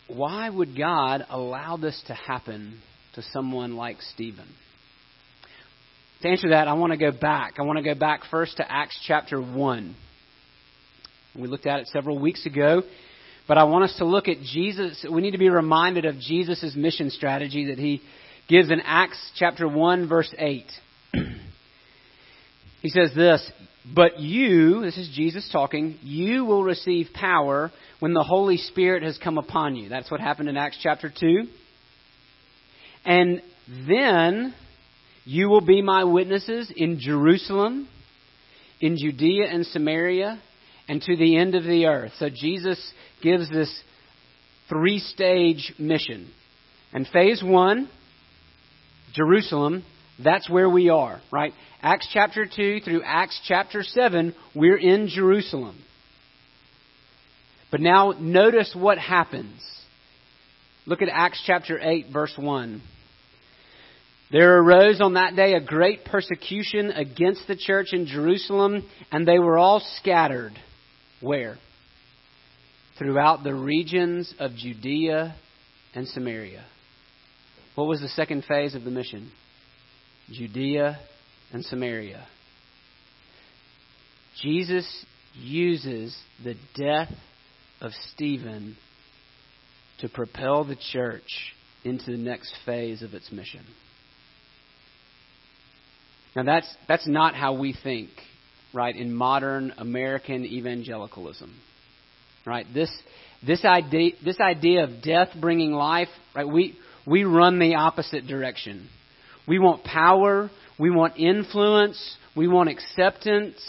why 0.07 0.49
would 0.49 0.77
God 0.77 1.25
allow 1.29 1.77
this 1.77 2.01
to 2.07 2.13
happen 2.13 2.79
to 3.15 3.21
someone 3.31 3.75
like 3.75 4.01
Stephen? 4.13 4.47
To 6.23 6.29
answer 6.29 6.51
that, 6.51 6.69
I 6.69 6.73
want 6.73 6.93
to 6.93 6.97
go 6.97 7.11
back. 7.11 7.55
I 7.59 7.63
want 7.63 7.79
to 7.79 7.83
go 7.83 7.95
back 7.95 8.21
first 8.31 8.55
to 8.55 8.71
Acts 8.71 8.97
chapter 9.05 9.41
1. 9.41 9.93
We 11.37 11.49
looked 11.49 11.65
at 11.65 11.81
it 11.81 11.87
several 11.87 12.17
weeks 12.17 12.45
ago. 12.45 12.83
But 13.45 13.57
I 13.57 13.65
want 13.65 13.83
us 13.83 13.97
to 13.97 14.05
look 14.05 14.29
at 14.29 14.37
Jesus. 14.39 15.05
We 15.11 15.21
need 15.21 15.31
to 15.31 15.37
be 15.37 15.49
reminded 15.49 16.05
of 16.05 16.17
Jesus' 16.17 16.75
mission 16.77 17.09
strategy 17.09 17.65
that 17.71 17.77
he 17.77 18.01
gives 18.47 18.71
in 18.71 18.79
Acts 18.85 19.33
chapter 19.35 19.67
1, 19.67 20.07
verse 20.07 20.33
8. 20.37 20.63
he 22.81 22.87
says 22.87 23.13
this 23.13 23.51
But 23.93 24.21
you, 24.21 24.79
this 24.79 24.97
is 24.97 25.11
Jesus 25.13 25.49
talking, 25.51 25.97
you 26.03 26.45
will 26.45 26.63
receive 26.63 27.09
power 27.13 27.69
when 27.99 28.13
the 28.13 28.23
Holy 28.23 28.55
Spirit 28.55 29.03
has 29.03 29.17
come 29.17 29.37
upon 29.37 29.75
you. 29.75 29.89
That's 29.89 30.09
what 30.09 30.21
happened 30.21 30.47
in 30.47 30.55
Acts 30.55 30.79
chapter 30.81 31.11
2. 31.13 31.47
And 33.03 33.41
then 33.85 34.55
you 35.25 35.49
will 35.49 35.61
be 35.61 35.81
my 35.81 36.03
witnesses 36.03 36.71
in 36.75 36.99
Jerusalem, 36.99 37.87
in 38.81 38.97
Judea 38.97 39.47
and 39.49 39.65
Samaria, 39.65 40.39
and 40.87 41.01
to 41.01 41.15
the 41.15 41.37
end 41.37 41.55
of 41.55 41.63
the 41.63 41.85
earth. 41.85 42.11
So 42.19 42.29
Jesus 42.29 42.79
gives 43.21 43.49
this 43.49 43.73
three 44.69 44.99
stage 44.99 45.73
mission. 45.79 46.29
And 46.91 47.07
phase 47.07 47.41
one, 47.43 47.89
Jerusalem, 49.13 49.83
that's 50.21 50.49
where 50.49 50.69
we 50.69 50.89
are, 50.89 51.21
right? 51.31 51.53
Acts 51.81 52.07
chapter 52.13 52.45
2 52.45 52.81
through 52.81 53.01
Acts 53.03 53.39
chapter 53.47 53.83
7, 53.83 54.35
we're 54.55 54.77
in 54.77 55.07
Jerusalem. 55.07 55.77
But 57.71 57.81
now 57.81 58.13
notice 58.19 58.75
what 58.77 58.97
happens. 58.97 59.59
Look 60.85 61.01
at 61.01 61.09
Acts 61.09 61.41
chapter 61.45 61.79
8, 61.81 62.07
verse 62.11 62.33
1. 62.37 62.81
There 64.33 64.57
arose 64.57 64.99
on 64.99 65.13
that 65.13 65.37
day 65.37 65.53
a 65.53 65.61
great 65.61 66.03
persecution 66.03 66.91
against 66.91 67.47
the 67.47 67.55
church 67.55 67.93
in 67.93 68.07
Jerusalem, 68.07 68.85
and 69.11 69.25
they 69.25 69.39
were 69.39 69.57
all 69.57 69.81
scattered. 69.99 70.53
Where? 71.21 71.57
throughout 72.97 73.43
the 73.43 73.53
regions 73.53 74.33
of 74.39 74.55
Judea 74.55 75.35
and 75.95 76.07
Samaria. 76.07 76.63
What 77.75 77.87
was 77.87 78.01
the 78.01 78.07
second 78.09 78.45
phase 78.45 78.75
of 78.75 78.83
the 78.83 78.91
mission? 78.91 79.31
Judea 80.31 80.99
and 81.51 81.65
Samaria. 81.65 82.27
Jesus 84.41 85.05
uses 85.35 86.15
the 86.43 86.55
death 86.75 87.11
of 87.81 87.91
Stephen 88.13 88.77
to 89.99 90.09
propel 90.09 90.63
the 90.63 90.77
church 90.91 91.53
into 91.83 92.11
the 92.11 92.17
next 92.17 92.55
phase 92.65 93.01
of 93.01 93.13
its 93.13 93.31
mission. 93.31 93.65
Now 96.35 96.43
that's 96.43 96.75
that's 96.87 97.07
not 97.07 97.35
how 97.35 97.53
we 97.57 97.73
think, 97.83 98.09
right, 98.73 98.95
in 98.95 99.13
modern 99.13 99.73
American 99.77 100.45
evangelicalism. 100.45 101.53
Right? 102.45 102.65
This 102.73 102.91
This 103.45 103.63
idea, 103.65 104.11
this 104.23 104.39
idea 104.39 104.83
of 104.85 105.01
death 105.01 105.29
bringing 105.39 105.71
life, 105.71 106.09
right? 106.35 106.47
We, 106.47 106.75
we 107.05 107.23
run 107.23 107.59
the 107.59 107.75
opposite 107.75 108.25
direction. 108.25 108.89
We 109.47 109.59
want 109.59 109.83
power. 109.83 110.49
We 110.79 110.89
want 110.89 111.17
influence. 111.17 112.17
We 112.35 112.47
want 112.47 112.69
acceptance. 112.69 113.61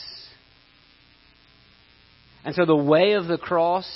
And 2.44 2.54
so 2.54 2.64
the 2.64 2.76
way 2.76 3.12
of 3.12 3.26
the 3.26 3.38
cross 3.38 3.88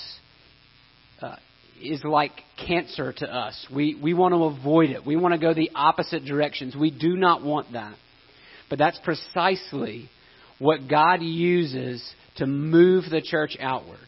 uh, 1.23 1.37
is 1.81 2.03
like 2.03 2.33
cancer 2.67 3.13
to 3.13 3.27
us. 3.27 3.67
We, 3.73 3.99
we 4.03 4.15
want 4.15 4.35
to 4.35 4.45
avoid 4.45 4.91
it. 4.91 5.07
We 5.07 5.17
want 5.17 5.35
to 5.35 5.41
go 5.41 5.55
the 5.55 5.71
opposite 5.75 6.25
directions. 6.25 6.75
We 6.75 6.91
do 6.91 7.17
not 7.17 7.43
want 7.43 7.73
that. 7.73 7.95
But 8.69 8.79
that's 8.79 8.99
precisely 9.05 10.09
what 10.59 10.89
God 10.89 11.23
uses 11.23 12.03
to 12.37 12.47
move 12.47 13.05
the 13.11 13.23
church 13.23 13.57
outward. 13.61 13.99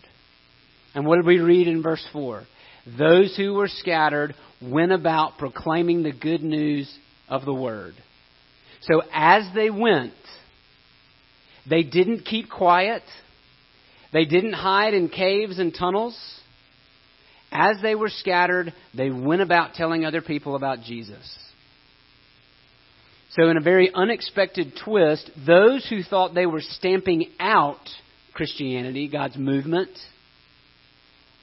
And 0.95 1.07
what 1.07 1.17
did 1.17 1.27
we 1.27 1.39
read 1.39 1.69
in 1.69 1.83
verse 1.83 2.05
4? 2.13 2.43
Those 2.99 3.37
who 3.37 3.55
were 3.55 3.69
scattered 3.69 4.35
went 4.61 4.93
about 4.93 5.39
proclaiming 5.39 6.03
the 6.03 6.13
good 6.13 6.43
news 6.43 6.93
of 7.29 7.45
the 7.45 7.55
word. 7.55 7.95
So 8.83 9.03
as 9.13 9.45
they 9.55 9.71
went, 9.71 10.15
they 11.69 11.83
didn't 11.83 12.25
keep 12.25 12.51
quiet. 12.51 13.03
They 14.13 14.25
didn't 14.25 14.55
hide 14.55 14.95
in 14.95 15.09
caves 15.09 15.59
and 15.59 15.75
tunnels. 15.75 16.19
As 17.53 17.77
they 17.83 17.95
were 17.95 18.09
scattered, 18.09 18.73
they 18.95 19.11
went 19.11 19.43
about 19.43 19.75
telling 19.75 20.05
other 20.05 20.23
people 20.23 20.57
about 20.57 20.83
Jesus. 20.83 21.39
So, 23.33 23.49
in 23.49 23.57
a 23.57 23.61
very 23.61 23.93
unexpected 23.95 24.73
twist, 24.85 25.31
those 25.47 25.87
who 25.89 26.03
thought 26.03 26.35
they 26.35 26.47
were 26.47 26.61
stamping 26.61 27.31
out 27.39 27.79
Christianity, 28.35 29.09
God's 29.09 29.37
movement, 29.37 29.91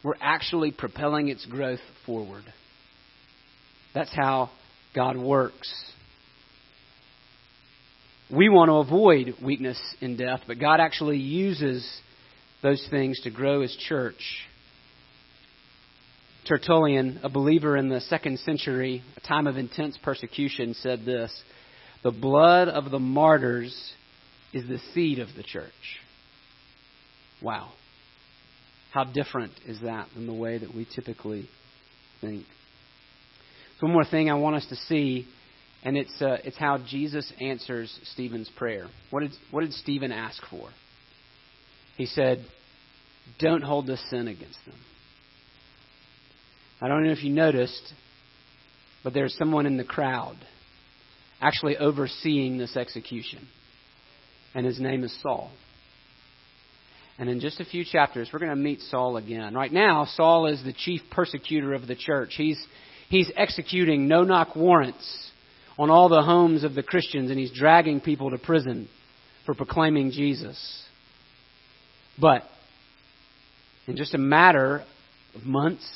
were 0.03 0.17
actually 0.21 0.71
propelling 0.71 1.29
its 1.29 1.45
growth 1.45 1.79
forward. 2.05 2.43
That's 3.93 4.13
how 4.13 4.49
God 4.93 5.17
works. 5.17 5.73
We 8.29 8.49
want 8.49 8.67
to 8.67 8.75
avoid 8.75 9.35
weakness 9.41 9.79
and 10.01 10.17
death, 10.17 10.41
but 10.45 10.59
God 10.59 10.81
actually 10.81 11.17
uses 11.17 11.89
those 12.61 12.85
things 12.91 13.17
to 13.21 13.29
grow 13.29 13.61
His 13.61 13.73
church. 13.87 14.19
Tertullian, 16.45 17.21
a 17.23 17.29
believer 17.29 17.77
in 17.77 17.87
the 17.87 18.01
second 18.01 18.39
century, 18.39 19.03
a 19.15 19.21
time 19.21 19.47
of 19.47 19.55
intense 19.57 19.97
persecution, 20.03 20.73
said 20.73 21.05
this 21.05 21.31
The 22.03 22.11
blood 22.11 22.67
of 22.67 22.91
the 22.91 22.99
martyrs 22.99 23.93
is 24.53 24.67
the 24.67 24.79
seed 24.93 25.19
of 25.19 25.29
the 25.35 25.43
church. 25.43 25.71
Wow. 27.41 27.71
How 28.93 29.03
different 29.03 29.53
is 29.65 29.81
that 29.81 30.07
than 30.13 30.27
the 30.27 30.33
way 30.33 30.57
that 30.57 30.73
we 30.73 30.87
typically 30.95 31.49
think? 32.21 32.45
One 33.79 33.93
more 33.93 34.05
thing 34.05 34.29
I 34.29 34.35
want 34.35 34.55
us 34.55 34.65
to 34.69 34.75
see, 34.75 35.27
and 35.83 35.95
it's, 35.97 36.21
uh, 36.21 36.37
it's 36.43 36.57
how 36.57 36.79
Jesus 36.79 37.31
answers 37.39 37.95
Stephen's 38.13 38.49
prayer. 38.57 38.87
What 39.11 39.19
did, 39.19 39.31
what 39.51 39.61
did 39.61 39.73
Stephen 39.73 40.11
ask 40.11 40.41
for? 40.49 40.69
He 41.95 42.07
said, 42.07 42.43
Don't 43.39 43.63
hold 43.63 43.85
this 43.85 44.01
sin 44.09 44.27
against 44.27 44.57
them. 44.65 44.79
I 46.81 46.87
don't 46.87 47.05
know 47.05 47.11
if 47.11 47.23
you 47.23 47.31
noticed, 47.31 47.93
but 49.03 49.13
there's 49.13 49.35
someone 49.37 49.65
in 49.65 49.77
the 49.77 49.83
crowd 49.83 50.37
actually 51.41 51.77
overseeing 51.77 52.57
this 52.57 52.75
execution. 52.75 53.47
And 54.55 54.65
his 54.65 54.79
name 54.79 55.03
is 55.03 55.15
Saul. 55.21 55.51
And 57.19 57.29
in 57.29 57.39
just 57.39 57.59
a 57.59 57.65
few 57.65 57.83
chapters, 57.83 58.29
we're 58.31 58.39
going 58.39 58.51
to 58.51 58.55
meet 58.55 58.81
Saul 58.81 59.17
again. 59.17 59.53
Right 59.55 59.71
now, 59.71 60.05
Saul 60.05 60.47
is 60.47 60.63
the 60.63 60.73
chief 60.73 61.01
persecutor 61.11 61.73
of 61.73 61.87
the 61.87 61.95
church. 61.95 62.33
He's, 62.37 62.59
he's 63.09 63.31
executing 63.35 64.07
no 64.07 64.23
knock 64.23 64.55
warrants 64.55 65.31
on 65.79 65.89
all 65.89 66.09
the 66.09 66.21
homes 66.21 66.63
of 66.63 66.75
the 66.75 66.83
Christians, 66.83 67.29
and 67.29 67.39
he's 67.39 67.51
dragging 67.51 68.01
people 68.01 68.31
to 68.31 68.37
prison 68.37 68.87
for 69.45 69.55
proclaiming 69.55 70.11
Jesus. 70.11 70.83
But 72.19 72.43
in 73.87 73.95
just 73.95 74.13
a 74.13 74.19
matter 74.19 74.83
of 75.35 75.43
months, 75.43 75.87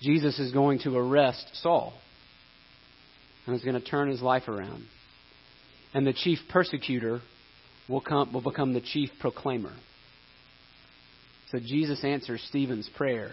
Jesus 0.00 0.38
is 0.38 0.52
going 0.52 0.80
to 0.80 0.96
arrest 0.96 1.48
Saul 1.54 1.94
and 3.48 3.56
is 3.56 3.64
going 3.64 3.80
to 3.80 3.84
turn 3.84 4.10
his 4.10 4.20
life 4.20 4.46
around. 4.46 4.84
And 5.94 6.06
the 6.06 6.12
chief 6.12 6.38
persecutor 6.50 7.20
will, 7.88 8.02
come, 8.02 8.30
will 8.32 8.42
become 8.42 8.74
the 8.74 8.82
chief 8.82 9.08
proclaimer. 9.20 9.72
So 11.50 11.58
Jesus 11.58 12.04
answers 12.04 12.44
Stephen's 12.50 12.90
prayer 12.94 13.32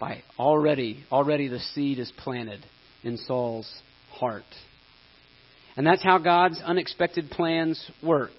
by 0.00 0.22
already, 0.38 1.04
already 1.12 1.48
the 1.48 1.58
seed 1.58 1.98
is 1.98 2.10
planted 2.16 2.64
in 3.04 3.18
Saul's 3.18 3.70
heart. 4.12 4.44
And 5.76 5.86
that's 5.86 6.02
how 6.02 6.16
God's 6.16 6.58
unexpected 6.64 7.30
plans 7.30 7.90
work. 8.02 8.30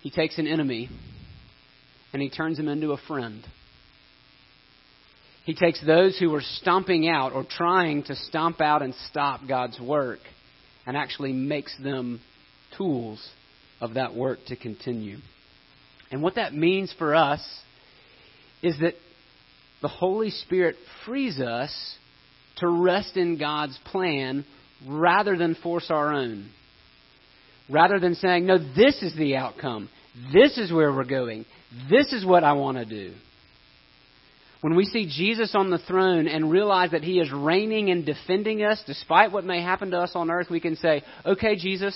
He 0.00 0.10
takes 0.10 0.38
an 0.38 0.46
enemy 0.46 0.88
and 2.14 2.22
he 2.22 2.30
turns 2.30 2.58
him 2.58 2.68
into 2.68 2.92
a 2.92 2.98
friend. 3.06 3.46
He 5.46 5.54
takes 5.54 5.80
those 5.80 6.18
who 6.18 6.30
were 6.30 6.42
stomping 6.42 7.08
out 7.08 7.32
or 7.32 7.44
trying 7.48 8.02
to 8.04 8.16
stomp 8.16 8.60
out 8.60 8.82
and 8.82 8.92
stop 9.08 9.42
God's 9.46 9.78
work 9.80 10.18
and 10.84 10.96
actually 10.96 11.32
makes 11.32 11.72
them 11.80 12.20
tools 12.76 13.24
of 13.80 13.94
that 13.94 14.16
work 14.16 14.40
to 14.48 14.56
continue. 14.56 15.18
And 16.10 16.20
what 16.20 16.34
that 16.34 16.52
means 16.52 16.92
for 16.98 17.14
us 17.14 17.40
is 18.60 18.76
that 18.80 18.94
the 19.82 19.88
Holy 19.88 20.30
Spirit 20.30 20.74
frees 21.04 21.38
us 21.40 21.72
to 22.56 22.68
rest 22.68 23.16
in 23.16 23.38
God's 23.38 23.78
plan 23.84 24.44
rather 24.84 25.36
than 25.36 25.54
force 25.54 25.86
our 25.90 26.12
own. 26.12 26.50
Rather 27.70 28.00
than 28.00 28.16
saying, 28.16 28.46
no, 28.46 28.58
this 28.58 29.00
is 29.00 29.14
the 29.16 29.36
outcome. 29.36 29.88
This 30.32 30.58
is 30.58 30.72
where 30.72 30.92
we're 30.92 31.04
going. 31.04 31.44
This 31.88 32.12
is 32.12 32.26
what 32.26 32.42
I 32.42 32.54
want 32.54 32.78
to 32.78 32.84
do. 32.84 33.14
When 34.62 34.74
we 34.74 34.84
see 34.84 35.06
Jesus 35.06 35.54
on 35.54 35.70
the 35.70 35.78
throne 35.78 36.26
and 36.26 36.50
realize 36.50 36.92
that 36.92 37.04
He 37.04 37.20
is 37.20 37.30
reigning 37.30 37.90
and 37.90 38.06
defending 38.06 38.62
us 38.62 38.82
despite 38.86 39.32
what 39.32 39.44
may 39.44 39.62
happen 39.62 39.90
to 39.90 39.98
us 39.98 40.12
on 40.14 40.30
earth, 40.30 40.48
we 40.50 40.60
can 40.60 40.76
say, 40.76 41.02
okay, 41.26 41.56
Jesus, 41.56 41.94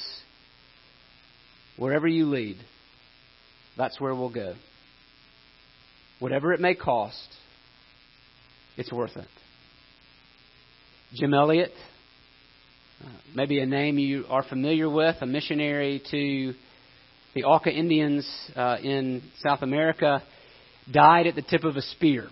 Wherever 1.81 2.07
you 2.07 2.27
lead, 2.27 2.59
that's 3.79 3.99
where 3.99 4.15
we'll 4.15 4.29
go. 4.29 4.55
Whatever 6.19 6.53
it 6.53 6.61
may 6.61 6.75
cost, 6.75 7.27
it's 8.77 8.93
worth 8.93 9.17
it. 9.17 9.27
Jim 11.15 11.33
Elliot, 11.33 11.73
uh, 13.03 13.09
maybe 13.35 13.61
a 13.61 13.67
name 13.67 13.99
you 13.99 14.27
are 14.29 14.43
familiar 14.43 14.91
with, 14.91 15.17
a 15.23 15.27
missionary 15.27 16.03
to 16.11 16.53
the 17.35 17.45
Auca 17.45 17.71
Indians 17.71 18.29
uh, 18.55 18.77
in 18.83 19.23
South 19.43 19.63
America, 19.63 20.23
died 20.93 21.27
at 21.29 21.35
the 21.35 21.43
tip 21.43 21.65
of 21.65 21.77
a 21.77 21.83
spear. 21.83 22.29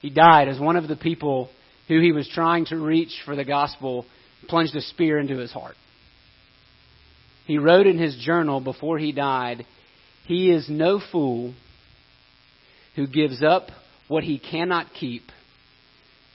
He 0.00 0.10
died 0.10 0.48
as 0.48 0.60
one 0.60 0.76
of 0.76 0.88
the 0.88 0.96
people 0.96 1.50
who 1.88 2.00
he 2.00 2.12
was 2.12 2.28
trying 2.28 2.66
to 2.66 2.76
reach 2.76 3.22
for 3.24 3.34
the 3.34 3.44
gospel 3.44 4.06
plunged 4.48 4.76
a 4.76 4.80
spear 4.80 5.18
into 5.18 5.38
his 5.38 5.52
heart. 5.52 5.74
He 7.46 7.58
wrote 7.58 7.86
in 7.86 7.98
his 7.98 8.16
journal 8.16 8.60
before 8.60 8.98
he 8.98 9.12
died, 9.12 9.64
He 10.26 10.50
is 10.50 10.68
no 10.68 11.00
fool 11.00 11.54
who 12.94 13.06
gives 13.06 13.42
up 13.42 13.68
what 14.06 14.22
he 14.22 14.38
cannot 14.38 14.92
keep 14.98 15.22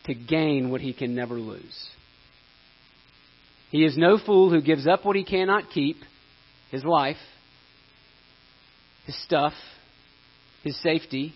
to 0.05 0.13
gain 0.13 0.69
what 0.69 0.81
he 0.81 0.93
can 0.93 1.15
never 1.15 1.35
lose. 1.35 1.89
He 3.69 3.85
is 3.85 3.97
no 3.97 4.17
fool 4.17 4.49
who 4.49 4.61
gives 4.61 4.87
up 4.87 5.05
what 5.05 5.15
he 5.15 5.23
cannot 5.23 5.69
keep, 5.71 5.97
his 6.71 6.83
life, 6.83 7.17
his 9.05 9.21
stuff, 9.23 9.53
his 10.63 10.79
safety, 10.81 11.33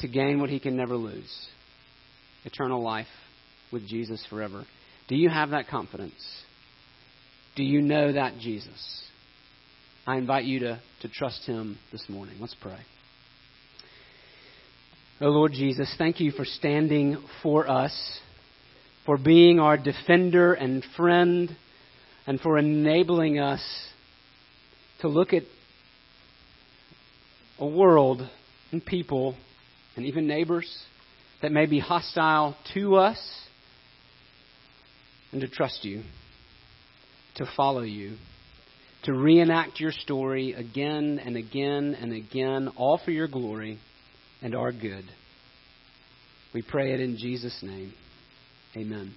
to 0.00 0.08
gain 0.08 0.40
what 0.40 0.50
he 0.50 0.60
can 0.60 0.76
never 0.76 0.96
lose 0.96 1.48
eternal 2.44 2.82
life 2.82 3.06
with 3.72 3.86
Jesus 3.86 4.24
forever. 4.28 4.64
Do 5.08 5.16
you 5.16 5.28
have 5.28 5.50
that 5.50 5.68
confidence? 5.68 6.14
Do 7.56 7.62
you 7.62 7.82
know 7.82 8.12
that 8.12 8.38
Jesus? 8.38 9.02
I 10.06 10.16
invite 10.16 10.44
you 10.44 10.60
to, 10.60 10.80
to 11.02 11.08
trust 11.08 11.44
him 11.44 11.78
this 11.92 12.04
morning. 12.08 12.36
Let's 12.40 12.56
pray. 12.60 12.78
Oh 15.20 15.28
Lord 15.28 15.52
Jesus, 15.52 15.94
thank 15.98 16.18
you 16.18 16.30
for 16.30 16.46
standing 16.46 17.22
for 17.42 17.68
us, 17.68 18.20
for 19.04 19.18
being 19.18 19.60
our 19.60 19.76
defender 19.76 20.54
and 20.54 20.82
friend, 20.96 21.54
and 22.26 22.40
for 22.40 22.56
enabling 22.56 23.38
us 23.38 23.62
to 25.00 25.08
look 25.08 25.34
at 25.34 25.42
a 27.58 27.66
world 27.66 28.26
and 28.72 28.84
people 28.84 29.36
and 29.96 30.06
even 30.06 30.26
neighbors 30.26 30.70
that 31.42 31.52
may 31.52 31.66
be 31.66 31.78
hostile 31.78 32.56
to 32.74 32.96
us 32.96 33.18
and 35.32 35.40
to 35.40 35.48
trust 35.48 35.84
you 35.84 36.02
to 37.40 37.46
follow 37.56 37.82
you, 37.82 38.16
to 39.04 39.12
reenact 39.12 39.80
your 39.80 39.92
story 39.92 40.52
again 40.52 41.20
and 41.24 41.36
again 41.36 41.96
and 41.98 42.12
again, 42.12 42.68
all 42.76 43.00
for 43.02 43.10
your 43.10 43.28
glory 43.28 43.78
and 44.42 44.54
our 44.54 44.72
good. 44.72 45.04
We 46.52 46.62
pray 46.62 46.92
it 46.92 47.00
in 47.00 47.16
Jesus' 47.16 47.58
name. 47.62 47.94
Amen. 48.76 49.14